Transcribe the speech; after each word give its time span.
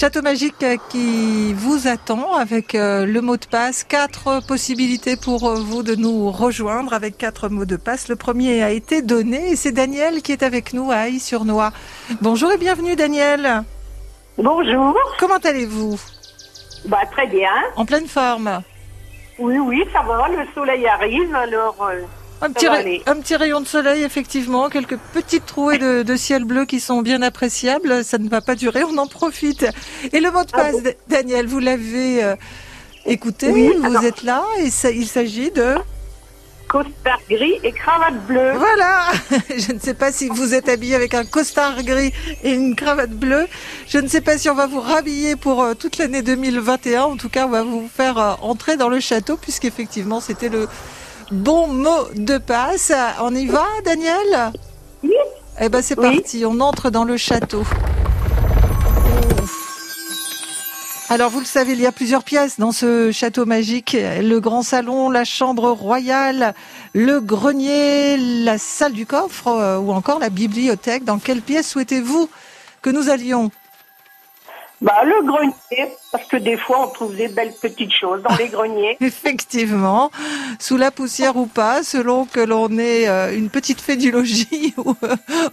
Château 0.00 0.22
magique 0.22 0.64
qui 0.88 1.52
vous 1.52 1.86
attend 1.86 2.34
avec 2.34 2.74
euh, 2.74 3.04
le 3.04 3.20
mot 3.20 3.36
de 3.36 3.44
passe. 3.44 3.84
Quatre 3.84 4.40
possibilités 4.46 5.14
pour 5.14 5.46
euh, 5.46 5.56
vous 5.56 5.82
de 5.82 5.94
nous 5.94 6.30
rejoindre 6.30 6.94
avec 6.94 7.18
quatre 7.18 7.50
mots 7.50 7.66
de 7.66 7.76
passe. 7.76 8.08
Le 8.08 8.16
premier 8.16 8.62
a 8.62 8.70
été 8.70 9.02
donné 9.02 9.50
et 9.50 9.56
c'est 9.56 9.72
Daniel 9.72 10.22
qui 10.22 10.32
est 10.32 10.42
avec 10.42 10.72
nous 10.72 10.90
à 10.90 11.00
Aïe-sur-Noix. 11.00 11.72
Bonjour 12.22 12.50
et 12.50 12.56
bienvenue 12.56 12.96
Daniel. 12.96 13.62
Bonjour. 14.38 14.96
Comment 15.18 15.36
allez-vous? 15.44 16.00
Bah 16.86 17.02
très 17.12 17.26
bien. 17.26 17.50
En 17.76 17.84
pleine 17.84 18.06
forme. 18.06 18.62
Oui, 19.38 19.58
oui, 19.58 19.84
ça 19.92 20.00
va. 20.00 20.28
Le 20.30 20.46
soleil 20.54 20.86
arrive, 20.86 21.34
alors. 21.34 21.76
euh, 21.82 22.00
Un 22.42 22.50
petit, 22.52 22.64
va 22.66 22.72
ray- 22.72 22.80
aller. 22.80 23.02
un 23.06 23.16
petit 23.16 23.36
rayon 23.36 23.60
de 23.60 23.66
soleil, 23.66 24.02
effectivement, 24.02 24.68
quelques 24.70 24.96
petites 25.12 25.44
trouées 25.46 25.78
de, 25.78 26.02
de 26.02 26.16
ciel 26.16 26.44
bleu 26.44 26.64
qui 26.64 26.80
sont 26.80 27.02
bien 27.02 27.20
appréciables. 27.22 28.02
Ça 28.04 28.18
ne 28.18 28.28
va 28.28 28.40
pas 28.40 28.54
durer, 28.54 28.82
on 28.84 28.96
en 28.98 29.06
profite. 29.06 29.66
Et 30.12 30.20
le 30.20 30.30
mot 30.30 30.42
de 30.44 30.48
Ah 30.54 30.56
passe, 30.58 30.82
bon 30.82 30.92
Daniel, 31.08 31.46
vous 31.46 31.58
l'avez 31.58 32.24
euh, 32.24 32.36
écouté, 33.04 33.50
Oui, 33.50 33.70
vous 33.78 33.84
alors- 33.86 34.04
êtes 34.04 34.22
là, 34.22 34.42
et 34.58 34.70
ça- 34.70 34.90
il 34.90 35.06
s'agit 35.06 35.50
de... 35.50 35.74
costard 36.68 37.18
gris 37.28 37.58
et 37.62 37.72
cravate 37.72 38.14
bleue. 38.26 38.52
Voilà 38.56 39.10
Je 39.58 39.72
ne 39.72 39.78
sais 39.78 39.94
pas 39.94 40.10
si 40.12 40.28
vous 40.28 40.54
êtes 40.54 40.68
habillé 40.68 40.94
avec 40.94 41.12
un 41.14 41.24
costard 41.24 41.82
gris 41.82 42.12
et 42.42 42.52
une 42.52 42.74
cravate 42.76 43.10
bleue. 43.10 43.48
Je 43.88 43.98
ne 43.98 44.08
sais 44.08 44.20
pas 44.22 44.38
si 44.38 44.48
on 44.48 44.54
va 44.54 44.66
vous 44.66 44.80
rhabiller 44.80 45.36
pour 45.36 45.62
euh, 45.62 45.74
toute 45.74 45.98
l'année 45.98 46.22
2021. 46.22 47.02
En 47.02 47.16
tout 47.16 47.28
cas, 47.28 47.46
on 47.46 47.50
va 47.50 47.64
vous 47.64 47.88
faire 47.94 48.16
euh, 48.18 48.32
entrer 48.40 48.76
dans 48.76 48.88
le 48.88 49.00
château, 49.00 49.36
puisqu'effectivement, 49.36 50.20
c'était 50.20 50.48
le 50.48 50.68
bon 51.30 51.68
mot 51.68 52.08
de 52.14 52.38
passe. 52.38 52.92
On 53.20 53.34
y 53.34 53.46
va, 53.46 53.66
Daniel 53.84 54.52
Oui. 55.02 55.10
Eh 55.60 55.68
ben, 55.68 55.82
c'est 55.82 55.98
Oui. 55.98 56.16
parti. 56.16 56.44
On 56.46 56.60
entre 56.60 56.90
dans 56.90 57.04
le 57.04 57.16
château. 57.16 57.64
Alors, 61.08 61.28
vous 61.30 61.40
le 61.40 61.44
savez, 61.44 61.72
il 61.72 61.80
y 61.80 61.86
a 61.86 61.92
plusieurs 61.92 62.22
pièces 62.22 62.60
dans 62.60 62.70
ce 62.70 63.10
château 63.10 63.44
magique. 63.44 63.96
Le 63.98 64.38
grand 64.38 64.62
salon, 64.62 65.10
la 65.10 65.24
chambre 65.24 65.70
royale, 65.70 66.54
le 66.94 67.18
grenier, 67.20 68.16
la 68.16 68.58
salle 68.58 68.92
du 68.92 69.06
coffre 69.06 69.48
euh, 69.48 69.78
ou 69.78 69.90
encore 69.90 70.20
la 70.20 70.30
bibliothèque. 70.30 71.04
Dans 71.04 71.18
quelle 71.18 71.42
pièce 71.42 71.68
souhaitez-vous 71.68 72.30
que 72.80 72.90
nous 72.90 73.10
allions? 73.10 73.50
Bah 74.80 75.04
le 75.04 75.26
grenier, 75.26 75.92
parce 76.10 76.26
que 76.26 76.38
des 76.38 76.56
fois 76.56 76.86
on 76.86 76.88
trouve 76.88 77.14
des 77.14 77.28
belles 77.28 77.52
petites 77.60 77.92
choses 77.92 78.22
dans 78.22 78.34
les 78.36 78.48
greniers. 78.56 78.96
Effectivement, 79.02 80.10
sous 80.58 80.78
la 80.78 80.90
poussière 80.90 81.36
ou 81.36 81.44
pas, 81.44 81.82
selon 81.82 82.24
que 82.24 82.40
l'on 82.40 82.78
est 82.78 83.06
euh, 83.06 83.36
une 83.36 83.50
petite 83.50 83.78
fée 83.82 83.96
du 83.96 84.10
logis 84.10 84.72
ou, 84.78 84.94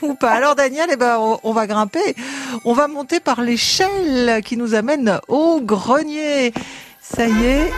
ou 0.02 0.14
pas. 0.14 0.32
Alors 0.32 0.56
Daniel, 0.56 0.88
eh 0.94 0.96
ben, 0.96 1.18
on, 1.20 1.40
on 1.44 1.52
va 1.52 1.68
grimper. 1.68 2.16
On 2.64 2.72
va 2.72 2.88
monter 2.88 3.20
par 3.20 3.42
l'échelle 3.42 4.42
qui 4.46 4.56
nous 4.56 4.76
amène 4.76 5.20
au 5.28 5.60
grenier. 5.60 6.54
Ça 7.02 7.28
y 7.28 7.46
est. 7.46 7.72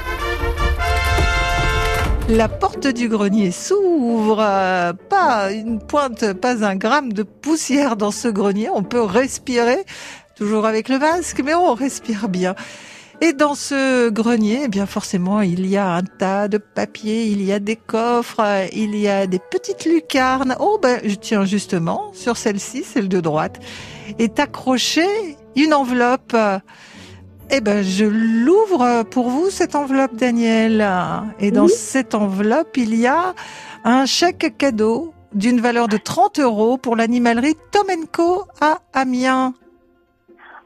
La 2.30 2.48
porte 2.48 2.86
du 2.86 3.10
grenier 3.10 3.50
s'ouvre. 3.50 4.38
Euh, 4.40 4.94
Pas 4.94 5.52
une 5.52 5.80
pointe, 5.80 6.34
pas 6.34 6.64
un 6.64 6.76
gramme 6.76 7.12
de 7.12 7.24
poussière 7.24 7.96
dans 7.96 8.12
ce 8.12 8.28
grenier. 8.28 8.70
On 8.72 8.84
peut 8.84 9.02
respirer, 9.02 9.84
toujours 10.40 10.66
avec 10.66 10.88
le 10.88 10.98
masque, 11.00 11.42
mais 11.44 11.54
on 11.54 11.74
respire 11.74 12.30
bien. 12.30 12.56
Et 13.20 13.34
dans 13.34 13.56
ce 13.56 14.08
grenier, 14.10 14.62
eh 14.64 14.68
bien 14.70 14.86
forcément, 14.86 15.42
il 15.42 15.66
y 15.68 15.76
a 15.76 15.92
un 15.96 16.02
tas 16.04 16.48
de 16.48 16.58
papiers, 16.58 17.26
il 17.26 17.44
y 17.44 17.52
a 17.52 17.60
des 17.60 17.76
coffres, 17.76 18.42
il 18.74 18.96
y 18.96 19.10
a 19.10 19.28
des 19.28 19.40
petites 19.40 19.84
lucarnes. 19.84 20.56
Oh 20.62 20.80
ben, 20.82 21.02
je 21.04 21.16
tiens 21.16 21.44
justement 21.44 22.12
sur 22.14 22.38
celle-ci, 22.38 22.86
celle 22.86 23.10
de 23.10 23.20
droite, 23.20 23.60
est 24.18 24.40
accrochée 24.40 25.36
une 25.58 25.74
enveloppe. 25.74 26.38
Eh 27.52 27.60
ben, 27.60 27.84
je 27.84 28.06
l'ouvre 28.06 29.04
pour 29.12 29.30
vous 29.30 29.50
cette 29.50 29.76
enveloppe, 29.76 30.16
Daniel. 30.16 30.88
Et 31.42 31.52
dans 31.52 31.66
Oui. 31.66 31.74
cette 31.76 32.16
enveloppe, 32.16 32.78
il 32.78 32.96
y 32.96 33.08
a 33.08 33.34
un 33.84 34.06
chèque 34.06 34.56
cadeau 34.58 35.14
d'une 35.36 35.60
valeur 35.60 35.90
de 35.90 35.98
30 35.98 36.40
euros 36.40 36.78
pour 36.78 36.96
l'animalerie 36.96 37.56
Tom 37.74 37.88
Co 38.10 38.46
à 38.62 38.78
Amiens. 38.94 39.54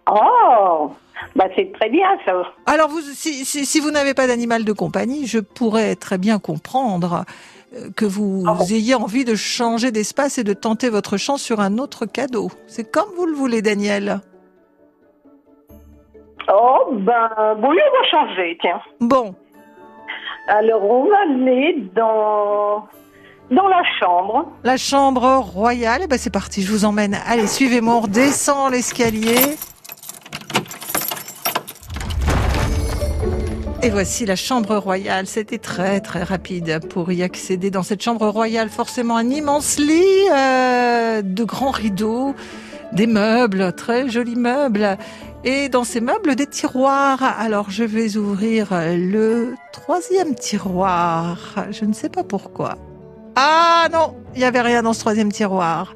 Oh, 0.10 0.92
bah 1.36 1.46
c'est 1.56 1.72
très 1.74 1.90
bien 1.90 2.08
ça. 2.26 2.34
Alors, 2.66 2.90
vous, 2.90 3.02
si, 3.02 3.46
si, 3.46 3.66
si 3.66 3.80
vous 3.80 3.92
n'avez 3.92 4.14
pas 4.14 4.28
d'animal 4.28 4.66
de 4.66 4.74
compagnie, 4.74 5.28
je 5.28 5.40
pourrais 5.40 5.96
très 5.96 6.18
bien 6.18 6.40
comprendre 6.40 7.24
euh, 7.76 7.90
que 7.96 8.06
vous 8.06 8.44
bon 8.44 8.58
ayez 8.70 8.96
envie 8.96 9.24
de 9.26 9.36
changer 9.36 9.92
d'espace 9.92 10.38
et 10.38 10.44
de 10.44 10.54
tenter 10.54 10.90
votre 10.90 11.18
chance 11.18 11.42
sur 11.42 11.60
un 11.62 11.78
autre 11.78 12.06
cadeau. 12.06 12.52
C'est 12.68 12.90
comme 12.92 13.10
vous 13.16 13.26
le 13.26 13.34
voulez, 13.34 13.62
Daniel. 13.62 14.20
Oh, 16.54 16.90
ben 16.92 17.30
bon, 17.58 17.70
on 17.70 17.74
va 17.74 18.10
changer, 18.12 18.58
tiens? 18.62 18.82
Bon, 19.00 19.34
Alors 20.50 20.84
on 20.84 21.06
va 21.10 21.16
aller 21.32 21.78
dans 21.96 22.86
dans 23.50 23.68
la 23.68 23.84
chambre. 24.00 24.52
la 24.64 24.76
chambre 24.78 25.38
royale, 25.38 26.02
eh 26.04 26.08
ben 26.08 26.18
c'est 26.20 26.30
parti, 26.34 26.62
je 26.64 26.72
vous 26.72 26.84
emmène. 26.86 27.18
Allez, 27.28 27.48
suivez-moi, 27.48 27.96
on 27.96 28.02
redescend 28.02 28.72
l'escalier. 28.72 29.56
Et 33.84 33.90
voici 33.90 34.26
la 34.26 34.38
chambre 34.38 34.78
royale. 34.78 35.28
C'était 35.28 35.58
très 35.58 36.00
très 36.00 36.24
rapide 36.24 36.80
pour 36.88 37.12
y 37.12 37.22
accéder. 37.22 37.70
Dans 37.70 37.84
cette 37.84 38.02
chambre 38.02 38.30
royale, 38.30 38.70
forcément 38.70 39.18
un 39.18 39.30
immense 39.30 39.78
lit, 39.78 40.30
euh, 40.32 41.22
de 41.22 41.44
grands 41.44 41.72
rideaux, 41.72 42.34
des 42.94 43.08
meubles, 43.08 43.74
très 43.74 44.08
jolis 44.08 44.38
meubles. 44.38 44.98
Et 45.44 45.68
dans 45.68 45.84
ces 45.84 46.00
meubles, 46.00 46.38
des 46.38 46.48
tiroirs. 46.48 47.22
Alors 47.38 47.72
je 47.72 47.84
vais 47.84 48.16
ouvrir 48.16 48.70
le 48.72 49.54
troisième 49.74 50.34
tiroir. 50.34 51.66
Je 51.72 51.84
ne 51.84 51.92
sais 51.92 52.08
pas 52.08 52.24
pourquoi. 52.24 52.78
Ah 53.36 53.90
non, 53.92 54.16
il 54.34 54.40
n'y 54.40 54.46
avait 54.46 54.62
rien 54.62 54.82
dans 54.84 54.94
ce 54.94 55.02
troisième 55.02 55.30
tiroir. 55.34 55.94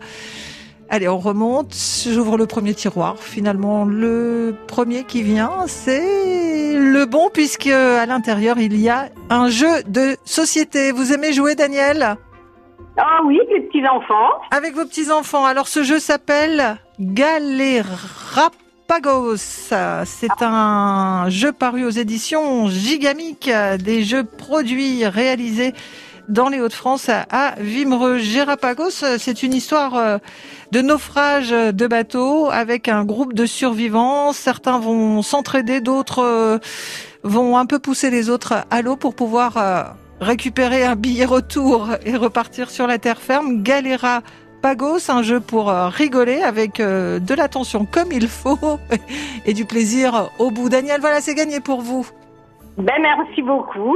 Allez, 0.89 1.09
on 1.09 1.17
remonte. 1.17 1.75
J'ouvre 2.09 2.37
le 2.37 2.45
premier 2.45 2.73
tiroir. 2.73 3.17
Finalement, 3.19 3.83
le 3.83 4.55
premier 4.67 5.03
qui 5.03 5.21
vient, 5.21 5.67
c'est 5.67 6.77
le 6.77 7.05
bon 7.05 7.29
puisque 7.33 7.67
à 7.67 8.05
l'intérieur, 8.05 8.57
il 8.57 8.79
y 8.79 8.87
a 8.87 9.09
un 9.29 9.49
jeu 9.49 9.83
de 9.87 10.15
société. 10.23 10.93
Vous 10.93 11.11
aimez 11.11 11.33
jouer, 11.33 11.55
Daniel? 11.55 12.15
Ah 12.97 13.19
oui, 13.25 13.37
les 13.53 13.59
petits 13.61 13.85
enfants. 13.85 14.29
Avec 14.51 14.75
vos 14.75 14.85
petits-enfants. 14.85 15.45
Alors, 15.45 15.67
ce 15.67 15.83
jeu 15.83 15.99
s'appelle 15.99 16.77
Galerapagos. 16.99 19.35
C'est 19.35 20.41
un 20.41 21.25
jeu 21.29 21.51
paru 21.51 21.83
aux 21.85 21.89
éditions 21.89 22.69
Gigamic, 22.69 23.51
des 23.79 24.03
jeux 24.03 24.23
produits 24.23 25.05
réalisés 25.05 25.73
dans 26.27 26.49
les 26.49 26.59
Hauts-de-France 26.61 27.09
à- 27.09 27.55
Vimereux. 27.59 28.17
Gérapagos, 28.17 28.89
c'est 29.17 29.43
une 29.43 29.53
histoire 29.53 29.95
euh, 29.95 30.17
de 30.71 30.81
naufrage 30.81 31.49
de 31.51 31.87
bateaux 31.87 32.49
avec 32.51 32.87
un 32.89 33.05
groupe 33.05 33.33
de 33.33 33.45
survivants. 33.45 34.33
Certains 34.33 34.79
vont 34.79 35.21
s'entraider, 35.21 35.81
d'autres 35.81 36.23
euh, 36.23 36.57
vont 37.23 37.57
un 37.57 37.65
peu 37.65 37.79
pousser 37.79 38.09
les 38.09 38.29
autres 38.29 38.65
à 38.69 38.81
l'eau 38.81 38.95
pour 38.95 39.15
pouvoir 39.15 39.57
euh, 39.57 39.83
récupérer 40.19 40.83
un 40.83 40.95
billet 40.95 41.25
retour 41.25 41.89
et 42.05 42.15
repartir 42.15 42.69
sur 42.69 42.87
la 42.87 42.97
terre 42.97 43.19
ferme. 43.19 43.63
Galera 43.63 44.21
Pagos, 44.61 45.09
un 45.09 45.21
jeu 45.21 45.39
pour 45.39 45.67
rigoler 45.69 46.41
avec 46.41 46.79
de 46.79 47.33
l'attention 47.35 47.85
comme 47.85 48.11
il 48.11 48.27
faut 48.27 48.79
et 49.45 49.53
du 49.53 49.65
plaisir 49.65 50.31
au 50.39 50.49
bout. 50.49 50.67
Daniel, 50.67 50.99
voilà, 50.99 51.21
c'est 51.21 51.35
gagné 51.35 51.59
pour 51.59 51.81
vous. 51.81 52.07
Ben 52.77 52.95
merci 52.99 53.43
beaucoup. 53.43 53.95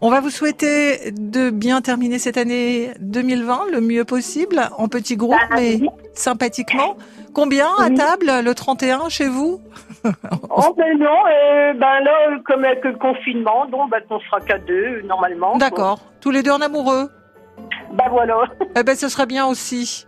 On 0.00 0.10
va 0.10 0.20
vous 0.20 0.30
souhaiter 0.30 1.10
de 1.10 1.50
bien 1.50 1.80
terminer 1.80 2.20
cette 2.20 2.36
année 2.36 2.90
2020 3.00 3.62
le 3.72 3.80
mieux 3.80 4.04
possible, 4.04 4.60
en 4.78 4.86
petit 4.86 5.16
groupe, 5.16 5.34
Ah, 5.50 5.56
mais 5.56 5.80
sympathiquement. 6.14 6.96
Combien 7.34 7.66
à 7.78 7.90
table 7.90 8.30
le 8.44 8.54
31 8.54 9.08
chez 9.08 9.26
vous 9.28 9.60
Oh 10.04 10.74
ben 10.76 10.96
non, 10.98 11.06
euh, 11.06 11.72
ben 11.74 12.00
là, 12.04 12.12
euh, 12.30 12.38
comme 12.46 12.64
avec 12.64 12.84
le 12.84 12.94
confinement, 12.94 13.66
donc 13.66 13.90
ben, 13.90 14.00
on 14.10 14.20
sera 14.20 14.40
qu'à 14.40 14.58
deux, 14.58 15.02
normalement. 15.02 15.50
quoi. 15.50 15.58
D'accord. 15.58 15.98
Tous 16.20 16.30
les 16.30 16.44
deux 16.44 16.52
en 16.52 16.60
amoureux 16.60 17.10
Ben 17.94 18.04
voilà. 18.08 18.44
Eh 18.76 18.84
ben, 18.84 18.94
ce 18.96 19.08
serait 19.08 19.26
bien 19.26 19.46
aussi. 19.46 20.06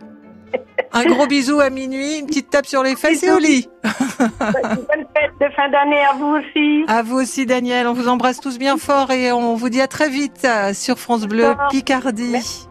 Un 0.93 1.05
gros 1.05 1.25
bisou 1.25 1.59
à 1.61 1.69
minuit, 1.69 2.19
une 2.19 2.25
petite 2.25 2.49
tape 2.49 2.65
sur 2.65 2.83
les 2.83 2.95
fesses 2.95 3.23
et 3.23 3.31
au 3.31 3.39
lit. 3.39 3.69
Bonne 3.83 5.05
fête 5.15 5.31
de 5.39 5.49
fin 5.55 5.69
d'année 5.69 6.03
à 6.03 6.13
vous 6.15 6.35
aussi. 6.37 6.83
À 6.87 7.01
vous 7.01 7.15
aussi, 7.15 7.45
Daniel. 7.45 7.87
On 7.87 7.93
vous 7.93 8.09
embrasse 8.09 8.39
tous 8.39 8.57
bien 8.59 8.77
fort 8.77 9.11
et 9.11 9.31
on 9.31 9.55
vous 9.55 9.69
dit 9.69 9.81
à 9.81 9.87
très 9.87 10.09
vite 10.09 10.45
sur 10.73 10.99
France 10.99 11.23
Bleu. 11.23 11.53
Picardie. 11.69 12.31
Merci. 12.31 12.67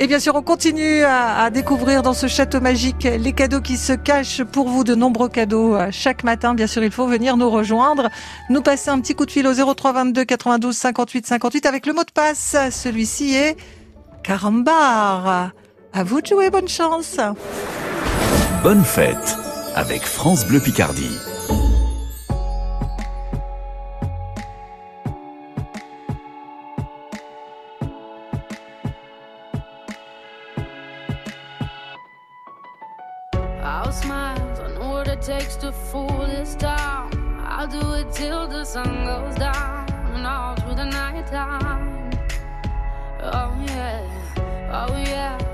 Et 0.00 0.06
bien 0.06 0.18
sûr, 0.18 0.34
on 0.34 0.42
continue 0.42 1.02
à, 1.02 1.44
à 1.44 1.50
découvrir 1.50 2.02
dans 2.02 2.12
ce 2.12 2.26
château 2.26 2.60
magique 2.60 3.04
les 3.04 3.32
cadeaux 3.32 3.60
qui 3.60 3.76
se 3.76 3.92
cachent 3.92 4.42
pour 4.42 4.68
vous, 4.68 4.84
de 4.84 4.94
nombreux 4.94 5.28
cadeaux 5.28 5.76
euh, 5.76 5.88
chaque 5.92 6.24
matin. 6.24 6.54
Bien 6.54 6.66
sûr, 6.66 6.82
il 6.84 6.90
faut 6.90 7.06
venir 7.06 7.36
nous 7.36 7.48
rejoindre, 7.48 8.10
nous 8.50 8.60
passer 8.60 8.90
un 8.90 9.00
petit 9.00 9.14
coup 9.14 9.24
de 9.24 9.30
fil 9.30 9.46
au 9.46 9.54
03 9.74 9.92
22 9.92 10.24
92 10.24 10.76
58 10.76 11.26
58 11.26 11.66
avec 11.66 11.86
le 11.86 11.92
mot 11.92 12.04
de 12.04 12.10
passe. 12.12 12.56
Celui-ci 12.70 13.34
est 13.34 13.56
Carambar. 14.22 15.52
À 15.94 16.02
vous 16.02 16.20
de 16.20 16.26
jouer, 16.26 16.50
bonne 16.50 16.68
chance. 16.68 17.18
Bonne 18.62 18.84
fête. 18.84 19.38
avec 19.74 20.02
France 20.02 20.46
Bleu 20.46 20.60
Picardie. 20.60 21.18
I'll 33.62 33.92
smile, 33.92 34.36
I 34.60 34.78
know 34.78 34.90
what 34.90 35.08
it 35.08 35.22
takes 35.22 35.56
to 35.56 35.72
fool 35.72 36.26
this 36.26 36.54
town. 36.56 37.10
I'll 37.46 37.66
do 37.66 37.94
it 37.94 38.12
till 38.12 38.46
the 38.46 38.64
sun 38.64 39.04
goes 39.04 39.34
down 39.36 39.86
and 40.14 40.26
all 40.26 40.54
through 40.56 40.76
the 40.76 40.84
night 40.84 41.26
time. 41.26 42.10
Oh 43.22 43.52
yeah, 43.66 44.00
oh 44.72 44.96
yeah. 44.96 45.53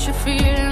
what 0.00 0.06
you're 0.06 0.38
feeling. 0.38 0.69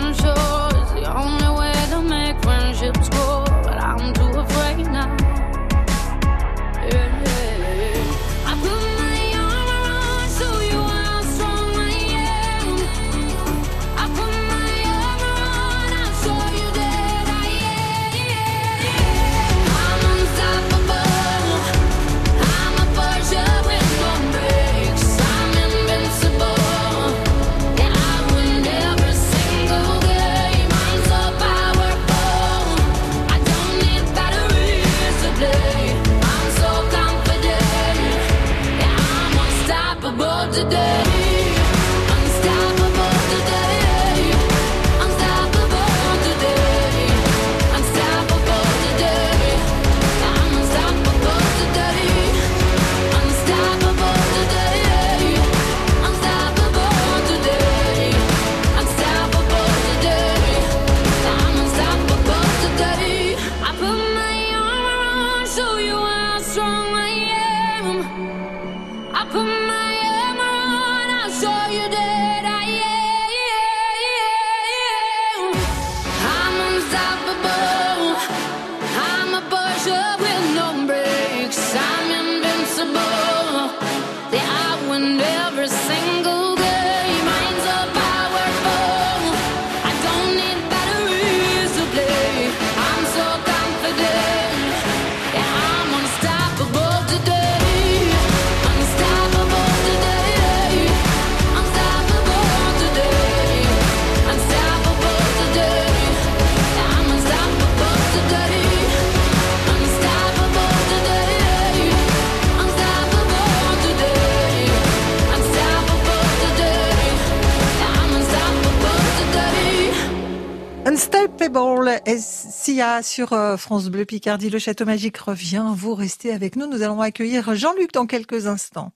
Unstoppable, 121.49 122.01
Sia 122.19 123.03
sur 123.03 123.33
euh, 123.33 123.57
France 123.57 123.89
Bleu 123.89 124.05
Picardie. 124.05 124.51
Le 124.51 124.59
Château 124.59 124.85
Magique 124.85 125.17
revient. 125.17 125.65
Vous 125.75 125.95
restez 125.95 126.33
avec 126.33 126.57
nous. 126.57 126.67
Nous 126.67 126.83
allons 126.83 127.01
accueillir 127.01 127.55
Jean-Luc 127.55 127.93
dans 127.93 128.07
quelques 128.07 128.47
instants. 128.47 128.93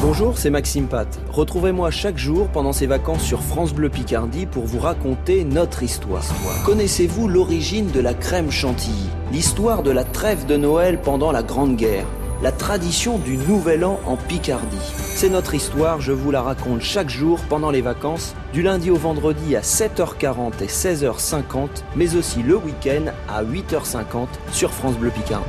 Bonjour, 0.00 0.38
c'est 0.38 0.50
Maxime 0.50 0.88
Pat. 0.88 1.06
Retrouvez-moi 1.30 1.90
chaque 1.90 2.18
jour 2.18 2.48
pendant 2.48 2.72
ces 2.72 2.86
vacances 2.86 3.22
sur 3.22 3.42
France 3.42 3.74
Bleu 3.74 3.90
Picardie 3.90 4.46
pour 4.46 4.64
vous 4.64 4.78
raconter 4.78 5.44
notre 5.44 5.82
histoire. 5.82 6.24
Connaissez-vous 6.64 7.28
l'origine 7.28 7.90
de 7.90 8.00
la 8.00 8.14
crème 8.14 8.50
chantilly? 8.50 9.08
L'histoire 9.30 9.82
de 9.82 9.90
la 9.90 10.04
trêve 10.04 10.46
de 10.46 10.56
Noël 10.56 10.98
pendant 11.00 11.30
la 11.30 11.42
Grande 11.42 11.76
Guerre? 11.76 12.06
La 12.42 12.50
tradition 12.50 13.18
du 13.18 13.36
Nouvel 13.36 13.84
An 13.84 14.00
en 14.04 14.16
Picardie. 14.16 14.92
C'est 15.14 15.28
notre 15.28 15.54
histoire, 15.54 16.00
je 16.00 16.10
vous 16.10 16.32
la 16.32 16.42
raconte 16.42 16.80
chaque 16.80 17.08
jour 17.08 17.38
pendant 17.48 17.70
les 17.70 17.82
vacances, 17.82 18.34
du 18.52 18.62
lundi 18.62 18.90
au 18.90 18.96
vendredi 18.96 19.54
à 19.54 19.60
7h40 19.60 20.60
et 20.60 20.66
16h50, 20.66 21.68
mais 21.94 22.16
aussi 22.16 22.42
le 22.42 22.56
week-end 22.56 23.12
à 23.28 23.44
8h50 23.44 24.26
sur 24.50 24.72
France 24.72 24.96
Bleu 24.96 25.10
Picardie. 25.10 25.44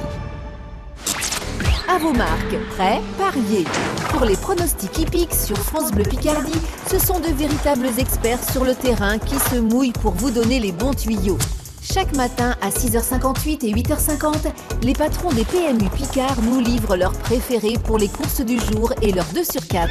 À 1.90 1.98
vos 1.98 2.14
marques, 2.14 2.58
prêts, 2.76 3.02
pariez. 3.18 3.66
Pour 4.10 4.26
les 4.26 4.36
pronostics 4.36 5.00
hippiques 5.00 5.34
sur 5.34 5.58
France 5.58 5.92
Bleu 5.92 6.04
Picardie, 6.04 6.62
ce 6.88 7.00
sont 7.00 7.20
de 7.20 7.28
véritables 7.28 7.90
experts 7.98 8.44
sur 8.52 8.64
le 8.64 8.76
terrain 8.76 9.18
qui 9.18 9.36
se 9.36 9.56
mouillent 9.56 9.94
pour 9.94 10.14
vous 10.14 10.30
donner 10.30 10.60
les 10.60 10.72
bons 10.72 10.94
tuyaux. 10.94 11.40
Chaque 11.84 12.16
matin 12.16 12.56
à 12.62 12.70
6h58 12.70 13.66
et 13.66 13.74
8h50, 13.74 14.54
les 14.84 14.94
patrons 14.94 15.32
des 15.34 15.44
PMU 15.44 15.90
Picard 15.90 16.42
nous 16.42 16.62
livrent 16.62 16.96
leurs 16.96 17.12
préférés 17.12 17.78
pour 17.84 17.98
les 17.98 18.08
courses 18.08 18.42
du 18.42 18.58
jour 18.58 18.94
et 19.02 19.12
leurs 19.12 19.28
2 19.34 19.44
sur 19.44 19.68
4. 19.68 19.90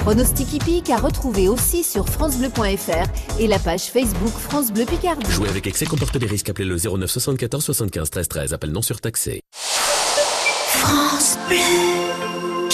Pronostic 0.00 0.52
hippique 0.54 0.88
à 0.90 0.98
retrouver 0.98 1.48
aussi 1.48 1.82
sur 1.82 2.08
francebleu.fr 2.08 3.40
et 3.40 3.46
la 3.48 3.58
page 3.58 3.90
Facebook 3.90 4.32
France 4.32 4.72
Bleu 4.72 4.84
Picardie. 4.84 5.30
Jouer 5.32 5.48
avec 5.48 5.66
excès 5.66 5.84
comporte 5.84 6.16
des 6.16 6.26
risques. 6.26 6.48
Appelez 6.48 6.68
le 6.68 6.76
09 6.76 7.10
74 7.10 7.64
75 7.64 8.10
13 8.10 8.28
13. 8.28 8.52
Appel 8.54 8.70
non 8.70 8.82
surtaxé. 8.82 9.42
France 9.52 11.36
Bleu. 11.48 12.29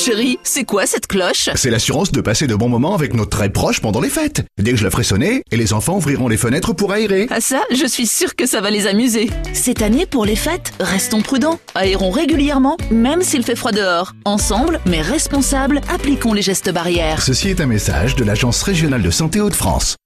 Chérie, 0.07 0.39
c'est 0.45 0.63
quoi 0.63 0.87
cette 0.87 1.09
cloche? 1.09 1.51
C'est 1.57 1.69
l'assurance 1.69 2.13
de 2.13 2.21
passer 2.21 2.47
de 2.47 2.55
bons 2.55 2.69
moments 2.69 2.95
avec 2.95 3.13
nos 3.13 3.27
très 3.27 3.51
proches 3.51 3.81
pendant 3.81 4.01
les 4.01 4.09
fêtes. 4.09 4.47
Dès 4.57 4.71
que 4.71 4.77
je 4.77 4.85
la 4.85 4.91
ferai 4.93 5.03
sonner, 5.03 5.43
et 5.51 5.57
les 5.57 5.73
enfants 5.73 5.97
ouvriront 5.97 6.29
les 6.29 6.37
fenêtres 6.37 6.73
pour 6.73 6.93
aérer. 6.93 7.27
Ah 7.29 7.41
ça, 7.41 7.63
je 7.73 7.85
suis 7.87 8.07
sûre 8.07 8.37
que 8.37 8.47
ça 8.47 8.61
va 8.61 8.71
les 8.71 8.87
amuser. 8.87 9.29
Cette 9.53 9.83
année, 9.83 10.07
pour 10.07 10.25
les 10.25 10.37
fêtes, 10.37 10.73
restons 10.79 11.23
prudents. 11.23 11.59
Aérons 11.75 12.13
régulièrement, 12.13 12.77
même 12.93 13.23
s'il 13.23 13.43
fait 13.43 13.57
froid 13.57 13.73
dehors. 13.73 14.13
Ensemble, 14.25 14.79
mais 14.87 15.01
responsables, 15.01 15.81
appliquons 15.93 16.35
les 16.35 16.43
gestes 16.43 16.71
barrières. 16.71 17.21
Ceci 17.21 17.49
est 17.49 17.61
un 17.61 17.67
message 17.67 18.15
de 18.15 18.23
l'Agence 18.23 18.63
régionale 18.63 19.03
de 19.03 19.11
santé 19.11 19.41
Hauts-de-France. 19.41 19.97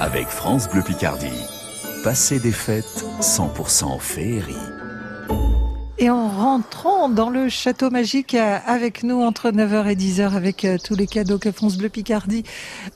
Avec 0.00 0.28
France 0.28 0.68
Bleu 0.70 0.82
Picardie, 0.82 1.26
passez 2.04 2.38
des 2.38 2.52
fêtes 2.52 3.04
100% 3.20 3.98
féerie. 3.98 4.54
Et 6.02 6.08
en 6.08 6.28
rentrant 6.28 7.10
dans 7.10 7.28
le 7.28 7.50
château 7.50 7.90
magique 7.90 8.34
euh, 8.34 8.56
avec 8.66 9.02
nous 9.02 9.20
entre 9.20 9.50
9h 9.50 9.86
et 9.86 9.94
10h 9.94 10.34
avec 10.34 10.64
euh, 10.64 10.78
tous 10.82 10.94
les 10.94 11.06
cadeaux 11.06 11.38
que 11.38 11.52
France 11.52 11.76
Bleu 11.76 11.90
Picardie 11.90 12.42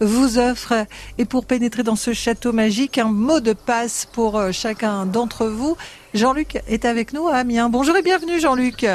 vous 0.00 0.38
offre. 0.38 0.72
Et 1.18 1.26
pour 1.26 1.44
pénétrer 1.44 1.82
dans 1.82 1.96
ce 1.96 2.14
château 2.14 2.54
magique, 2.54 2.96
un 2.96 3.10
mot 3.10 3.40
de 3.40 3.52
passe 3.52 4.06
pour 4.10 4.38
euh, 4.38 4.52
chacun 4.52 5.04
d'entre 5.04 5.44
vous. 5.44 5.76
Jean-Luc 6.14 6.56
est 6.66 6.86
avec 6.86 7.12
nous 7.12 7.28
à 7.28 7.34
Amiens. 7.34 7.68
Bonjour 7.68 7.94
et 7.94 8.00
bienvenue 8.00 8.40
Jean-Luc. 8.40 8.86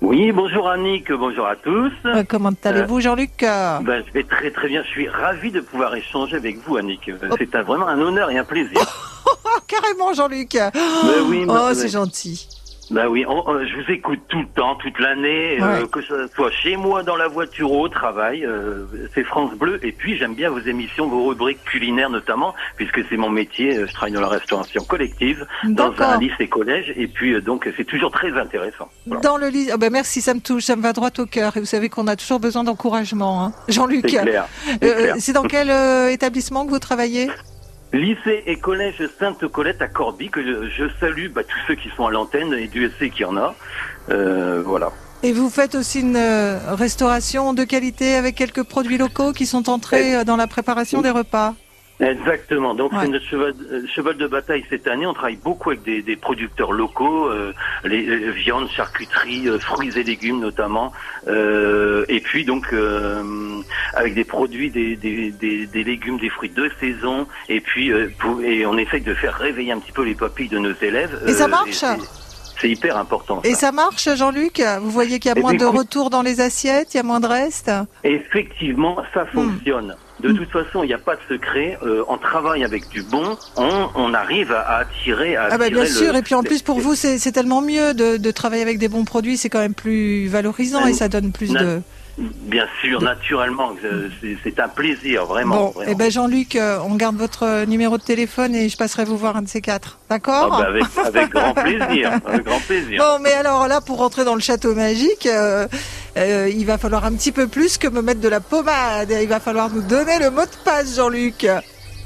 Oui, 0.00 0.32
bonjour 0.32 0.68
Annick, 0.68 1.12
bonjour 1.12 1.46
à 1.46 1.54
tous. 1.54 1.92
Euh, 2.06 2.24
comment 2.28 2.50
allez-vous 2.64 3.00
Jean-Luc? 3.00 3.30
ben, 3.38 4.02
Je 4.08 4.12
vais 4.12 4.24
très 4.24 4.50
très 4.50 4.66
bien, 4.66 4.82
je 4.82 4.88
suis 4.88 5.08
ravi 5.08 5.52
de 5.52 5.60
pouvoir 5.60 5.94
échanger 5.94 6.34
avec 6.34 6.58
vous 6.66 6.78
Annick. 6.78 7.08
Oh. 7.08 7.36
C'est 7.38 7.56
vraiment 7.58 7.86
un 7.86 8.00
honneur 8.00 8.28
et 8.32 8.38
un 8.38 8.44
plaisir. 8.44 8.80
Carrément 9.68 10.14
Jean-Luc. 10.14 10.54
Ben 10.54 10.72
oui, 11.28 11.44
oh, 11.48 11.68
c'est 11.74 11.90
gentil. 11.90 12.48
Bah 12.90 13.08
oui, 13.08 13.24
je 13.24 13.80
vous 13.80 13.92
écoute 13.92 14.18
tout 14.28 14.40
le 14.40 14.48
temps, 14.48 14.74
toute 14.74 14.98
l'année, 14.98 15.58
euh, 15.62 15.86
que 15.86 16.02
ce 16.02 16.26
soit 16.34 16.50
chez 16.50 16.76
moi, 16.76 17.04
dans 17.04 17.14
la 17.14 17.28
voiture 17.28 17.70
ou 17.70 17.82
au 17.82 17.88
travail. 17.88 18.44
Euh, 18.44 18.84
c'est 19.14 19.22
France 19.22 19.54
Bleu. 19.54 19.78
Et 19.84 19.92
puis 19.92 20.18
j'aime 20.18 20.34
bien 20.34 20.50
vos 20.50 20.58
émissions, 20.58 21.06
vos 21.06 21.28
rubriques 21.28 21.62
culinaires 21.64 22.10
notamment, 22.10 22.52
puisque 22.76 23.00
c'est 23.08 23.16
mon 23.16 23.30
métier. 23.30 23.76
Euh, 23.76 23.86
je 23.86 23.92
travaille 23.92 24.12
dans 24.12 24.20
la 24.20 24.28
restauration 24.28 24.82
collective, 24.82 25.46
dans 25.64 25.92
un 26.00 26.18
lycée 26.18 26.48
collège. 26.48 26.92
Et 26.96 27.06
puis 27.06 27.40
donc 27.40 27.68
c'est 27.76 27.84
toujours 27.84 28.10
très 28.10 28.32
intéressant. 28.36 28.88
Dans 29.06 29.36
le 29.36 29.48
lycée, 29.48 29.70
oh 29.72 29.78
ben 29.78 29.92
merci, 29.92 30.20
ça 30.20 30.34
me 30.34 30.40
touche, 30.40 30.64
ça 30.64 30.74
me 30.74 30.82
va 30.82 30.92
droit 30.92 31.10
au 31.18 31.26
cœur. 31.26 31.56
Et 31.56 31.60
vous 31.60 31.66
savez 31.66 31.88
qu'on 31.88 32.08
a 32.08 32.16
toujours 32.16 32.40
besoin 32.40 32.64
d'encouragement, 32.64 33.44
hein. 33.44 33.52
Jean-Luc. 33.68 34.16
C'est 35.18 35.32
dans 35.32 35.44
quel 35.44 35.70
établissement 36.10 36.66
que 36.66 36.70
vous 36.70 36.80
travaillez? 36.80 37.30
Lycée 37.92 38.44
et 38.46 38.56
collège 38.56 39.02
Sainte-Colette 39.18 39.82
à 39.82 39.88
Corby, 39.88 40.28
que 40.28 40.42
je, 40.42 40.84
salue 41.00 41.28
bah, 41.28 41.42
tous 41.42 41.58
ceux 41.66 41.74
qui 41.74 41.88
sont 41.96 42.06
à 42.06 42.10
l'antenne 42.10 42.52
et 42.54 42.68
du 42.68 42.88
SC 42.88 43.10
qui 43.10 43.24
en 43.24 43.36
a. 43.36 43.54
Euh, 44.10 44.62
voilà. 44.64 44.92
Et 45.22 45.32
vous 45.32 45.50
faites 45.50 45.74
aussi 45.74 46.00
une 46.00 46.16
euh, 46.16 46.58
restauration 46.74 47.52
de 47.52 47.64
qualité 47.64 48.14
avec 48.14 48.36
quelques 48.36 48.62
produits 48.62 48.96
locaux 48.96 49.32
qui 49.32 49.44
sont 49.44 49.68
entrés 49.68 50.16
euh, 50.16 50.24
dans 50.24 50.36
la 50.36 50.46
préparation 50.46 51.02
des 51.02 51.10
repas 51.10 51.54
Exactement. 52.00 52.74
Donc 52.74 52.92
c'est 52.98 53.08
notre 53.08 53.26
cheval, 53.26 53.54
euh, 53.70 53.82
cheval, 53.94 54.16
de 54.16 54.26
bataille 54.26 54.64
cette 54.70 54.86
année. 54.86 55.06
On 55.06 55.12
travaille 55.12 55.36
beaucoup 55.36 55.70
avec 55.70 55.82
des, 55.82 56.02
des 56.02 56.16
producteurs 56.16 56.72
locaux, 56.72 57.26
euh, 57.26 57.52
les, 57.84 58.06
euh, 58.08 58.30
viandes, 58.30 58.68
charcuteries, 58.70 59.48
fruits 59.60 59.96
et 59.96 60.02
légumes 60.02 60.40
notamment. 60.40 60.92
et 61.26 62.20
puis 62.20 62.44
donc 62.44 62.74
avec 63.94 64.14
des 64.14 64.24
produits, 64.24 64.70
des, 64.70 64.96
des, 64.96 65.30
des, 65.30 65.84
légumes, 65.84 66.18
des 66.18 66.30
fruits 66.30 66.50
de 66.50 66.70
saison. 66.80 67.26
Et 67.48 67.60
puis 67.60 67.90
et 67.90 68.66
on 68.66 68.78
essaye 68.78 69.02
de 69.02 69.14
faire 69.14 69.34
réveiller 69.34 69.72
un 69.72 69.78
petit 69.78 69.92
peu 69.92 70.04
les 70.04 70.14
papilles 70.14 70.48
de 70.48 70.58
nos 70.58 70.74
élèves. 70.80 71.22
Et 71.26 71.32
ça 71.32 71.48
marche. 71.48 71.84
c'est 72.60 72.70
hyper 72.70 72.96
important. 72.96 73.40
Et 73.44 73.54
ça 73.54 73.72
marche, 73.72 74.08
Jean-Luc? 74.14 74.62
Vous 74.80 74.90
voyez 74.90 75.18
qu'il 75.18 75.30
y 75.30 75.34
a 75.34 75.36
eh 75.36 75.40
moins 75.40 75.54
de 75.54 75.64
retours 75.66 76.08
dans 76.08 76.22
les 76.22 76.40
assiettes, 76.40 76.94
il 76.94 76.96
y 76.96 77.00
a 77.00 77.02
moins 77.02 77.20
de 77.20 77.26
restes? 77.26 77.70
Effectivement, 78.04 79.02
ça 79.12 79.24
hmm. 79.24 79.34
fonctionne. 79.34 79.96
De 80.20 80.32
mm. 80.32 80.36
toute 80.36 80.50
façon, 80.50 80.82
il 80.82 80.88
n'y 80.88 80.94
a 80.94 80.98
pas 80.98 81.16
de 81.16 81.20
secret. 81.28 81.78
Euh, 81.82 82.04
on 82.08 82.18
travaille 82.18 82.64
avec 82.64 82.88
du 82.88 83.02
bon, 83.02 83.36
on, 83.56 83.88
on 83.94 84.14
arrive 84.14 84.52
à, 84.52 84.78
attirer. 84.78 85.36
À 85.36 85.48
ah 85.52 85.58
bah 85.58 85.70
bien 85.70 85.86
sûr. 85.86 86.14
Et 86.14 86.22
puis 86.22 86.34
en 86.34 86.42
plus, 86.42 86.62
pour 86.62 86.80
vous, 86.80 86.94
c'est 86.94 87.32
tellement 87.32 87.62
mieux 87.62 87.94
de, 87.94 88.16
de, 88.16 88.30
travailler 88.30 88.62
avec 88.62 88.78
des 88.78 88.88
bons 88.88 89.04
produits. 89.04 89.36
C'est 89.36 89.48
quand 89.48 89.60
même 89.60 89.74
plus 89.74 90.26
valorisant 90.28 90.86
et 90.86 90.92
ça 90.92 91.08
donne 91.08 91.32
plus 91.32 91.52
de. 91.52 91.80
Bien 92.18 92.66
sûr, 92.82 93.00
naturellement, 93.00 93.72
c'est 94.42 94.60
un 94.60 94.68
plaisir, 94.68 95.24
vraiment. 95.24 95.72
Bon, 95.74 95.82
et 95.82 95.92
eh 95.92 95.94
ben 95.94 96.10
Jean-Luc, 96.10 96.54
euh, 96.54 96.78
on 96.84 96.96
garde 96.96 97.16
votre 97.16 97.64
numéro 97.64 97.96
de 97.96 98.02
téléphone 98.02 98.54
et 98.54 98.68
je 98.68 98.76
passerai 98.76 99.04
vous 99.04 99.16
voir 99.16 99.36
un 99.36 99.42
de 99.42 99.48
ces 99.48 99.62
quatre, 99.62 99.98
d'accord? 100.10 100.50
Ah 100.52 100.70
bah 100.70 101.02
avec, 101.06 101.30
grand 101.30 101.54
plaisir, 101.54 102.12
avec 102.26 102.44
grand 102.44 102.60
plaisir. 102.60 103.02
Bon, 103.02 103.22
mais 103.22 103.32
alors 103.32 103.68
là, 103.68 103.80
pour 103.80 103.98
rentrer 103.98 104.24
dans 104.24 104.34
le 104.34 104.40
château 104.40 104.74
magique, 104.74 105.24
euh, 105.24 105.66
euh, 106.16 106.50
il 106.52 106.66
va 106.66 106.78
falloir 106.78 107.04
un 107.04 107.12
petit 107.12 107.32
peu 107.32 107.46
plus 107.46 107.78
que 107.78 107.88
me 107.88 108.02
mettre 108.02 108.20
de 108.20 108.28
la 108.28 108.40
pommade. 108.40 109.14
Il 109.20 109.28
va 109.28 109.40
falloir 109.40 109.70
nous 109.70 109.82
donner 109.82 110.18
le 110.18 110.30
mot 110.30 110.42
de 110.42 110.64
passe, 110.64 110.96
Jean-Luc. 110.96 111.46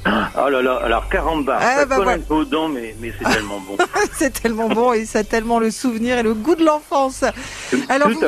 Oh 0.07 0.51
là 0.51 0.61
là, 0.61 0.81
alors 0.85 1.09
caramba, 1.09 1.59
ah, 1.59 1.77
ça 1.77 1.87
bah 1.87 1.97
colle 1.97 2.09
un 2.09 2.19
peu 2.19 2.35
aux 2.35 2.45
dents, 2.45 2.69
mais, 2.69 2.95
mais 3.01 3.11
c'est 3.19 3.25
tellement 3.25 3.59
bon. 3.61 3.79
c'est 4.13 4.43
tellement 4.43 4.69
bon 4.69 4.93
et 4.93 5.07
c'est 5.07 5.25
tellement 5.25 5.59
le 5.59 5.71
souvenir 5.71 6.19
et 6.19 6.23
le 6.23 6.35
goût 6.35 6.57
de 6.57 6.65
l'enfance. 6.65 7.25
Alors 7.89 8.11
vous, 8.11 8.21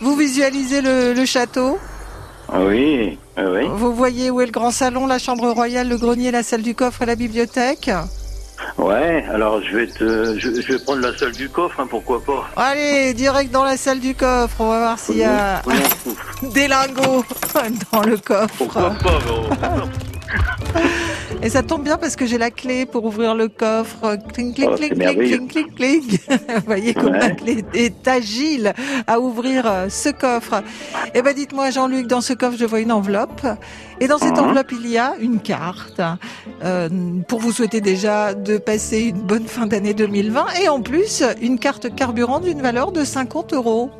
vous, 0.00 0.16
visualisez 0.16 0.80
le, 0.80 1.12
le 1.12 1.24
château? 1.24 1.78
Oui, 2.52 3.18
oui. 3.36 3.66
Vous 3.68 3.92
voyez 3.94 4.30
où 4.30 4.40
est 4.40 4.46
le 4.46 4.52
grand 4.52 4.70
salon, 4.70 5.08
la 5.08 5.18
chambre 5.18 5.50
royale, 5.50 5.88
le 5.88 5.96
grenier, 5.96 6.30
la 6.30 6.44
salle 6.44 6.62
du 6.62 6.76
coffre 6.76 7.02
et 7.02 7.06
la 7.06 7.16
bibliothèque? 7.16 7.90
Ouais, 8.78 9.24
alors 9.32 9.62
je 9.62 9.76
vais 9.76 9.86
te, 9.86 10.38
je, 10.38 10.48
vais 10.48 10.78
prendre 10.78 11.02
la 11.02 11.16
salle 11.16 11.32
du 11.32 11.48
coffre, 11.48 11.80
hein, 11.80 11.86
pourquoi 11.88 12.22
pas. 12.22 12.48
Allez, 12.56 13.14
direct 13.14 13.50
dans 13.50 13.64
la 13.64 13.76
salle 13.76 14.00
du 14.00 14.14
coffre, 14.14 14.56
on 14.58 14.70
va 14.70 14.78
voir 14.78 14.98
s'il 14.98 15.18
y 15.18 15.24
a 15.24 15.62
des 16.54 16.68
lingots 16.68 17.24
dans 17.92 18.02
le 18.02 18.16
coffre. 18.16 18.54
Pourquoi 18.58 18.90
pas, 18.90 19.18
Et 21.44 21.50
ça 21.50 21.62
tombe 21.62 21.84
bien 21.84 21.98
parce 21.98 22.16
que 22.16 22.24
j'ai 22.24 22.38
la 22.38 22.50
clé 22.50 22.86
pour 22.86 23.04
ouvrir 23.04 23.34
le 23.34 23.48
coffre. 23.48 24.16
Cling, 24.32 24.54
cling, 24.54 24.70
oh, 24.72 24.76
cling, 24.76 24.94
cling, 24.94 25.46
cling, 25.46 25.74
cling, 25.74 26.02
Vous 26.30 26.64
voyez 26.64 26.94
comme 26.94 27.12
la 27.12 27.32
clé 27.32 27.62
est 27.74 28.08
agile 28.08 28.72
à 29.06 29.20
ouvrir 29.20 29.66
euh, 29.66 29.90
ce 29.90 30.08
coffre. 30.08 30.62
Eh 31.14 31.20
ben, 31.20 31.34
dites-moi, 31.34 31.68
Jean-Luc, 31.68 32.06
dans 32.06 32.22
ce 32.22 32.32
coffre, 32.32 32.56
je 32.58 32.64
vois 32.64 32.80
une 32.80 32.92
enveloppe. 32.92 33.46
Et 34.00 34.08
dans 34.08 34.16
cette 34.16 34.38
mhm. 34.38 34.44
enveloppe, 34.44 34.72
il 34.72 34.88
y 34.88 34.96
a 34.96 35.16
une 35.20 35.38
carte 35.38 36.00
euh, 36.64 36.88
pour 37.28 37.40
vous 37.40 37.52
souhaiter 37.52 37.82
déjà 37.82 38.32
de 38.32 38.56
passer 38.56 39.08
une 39.08 39.20
bonne 39.20 39.46
fin 39.46 39.66
d'année 39.66 39.92
2020 39.92 40.46
et 40.62 40.70
en 40.70 40.80
plus 40.80 41.22
une 41.42 41.58
carte 41.58 41.94
carburant 41.94 42.40
d'une 42.40 42.62
valeur 42.62 42.90
de 42.90 43.04
50 43.04 43.52
euros. 43.52 43.90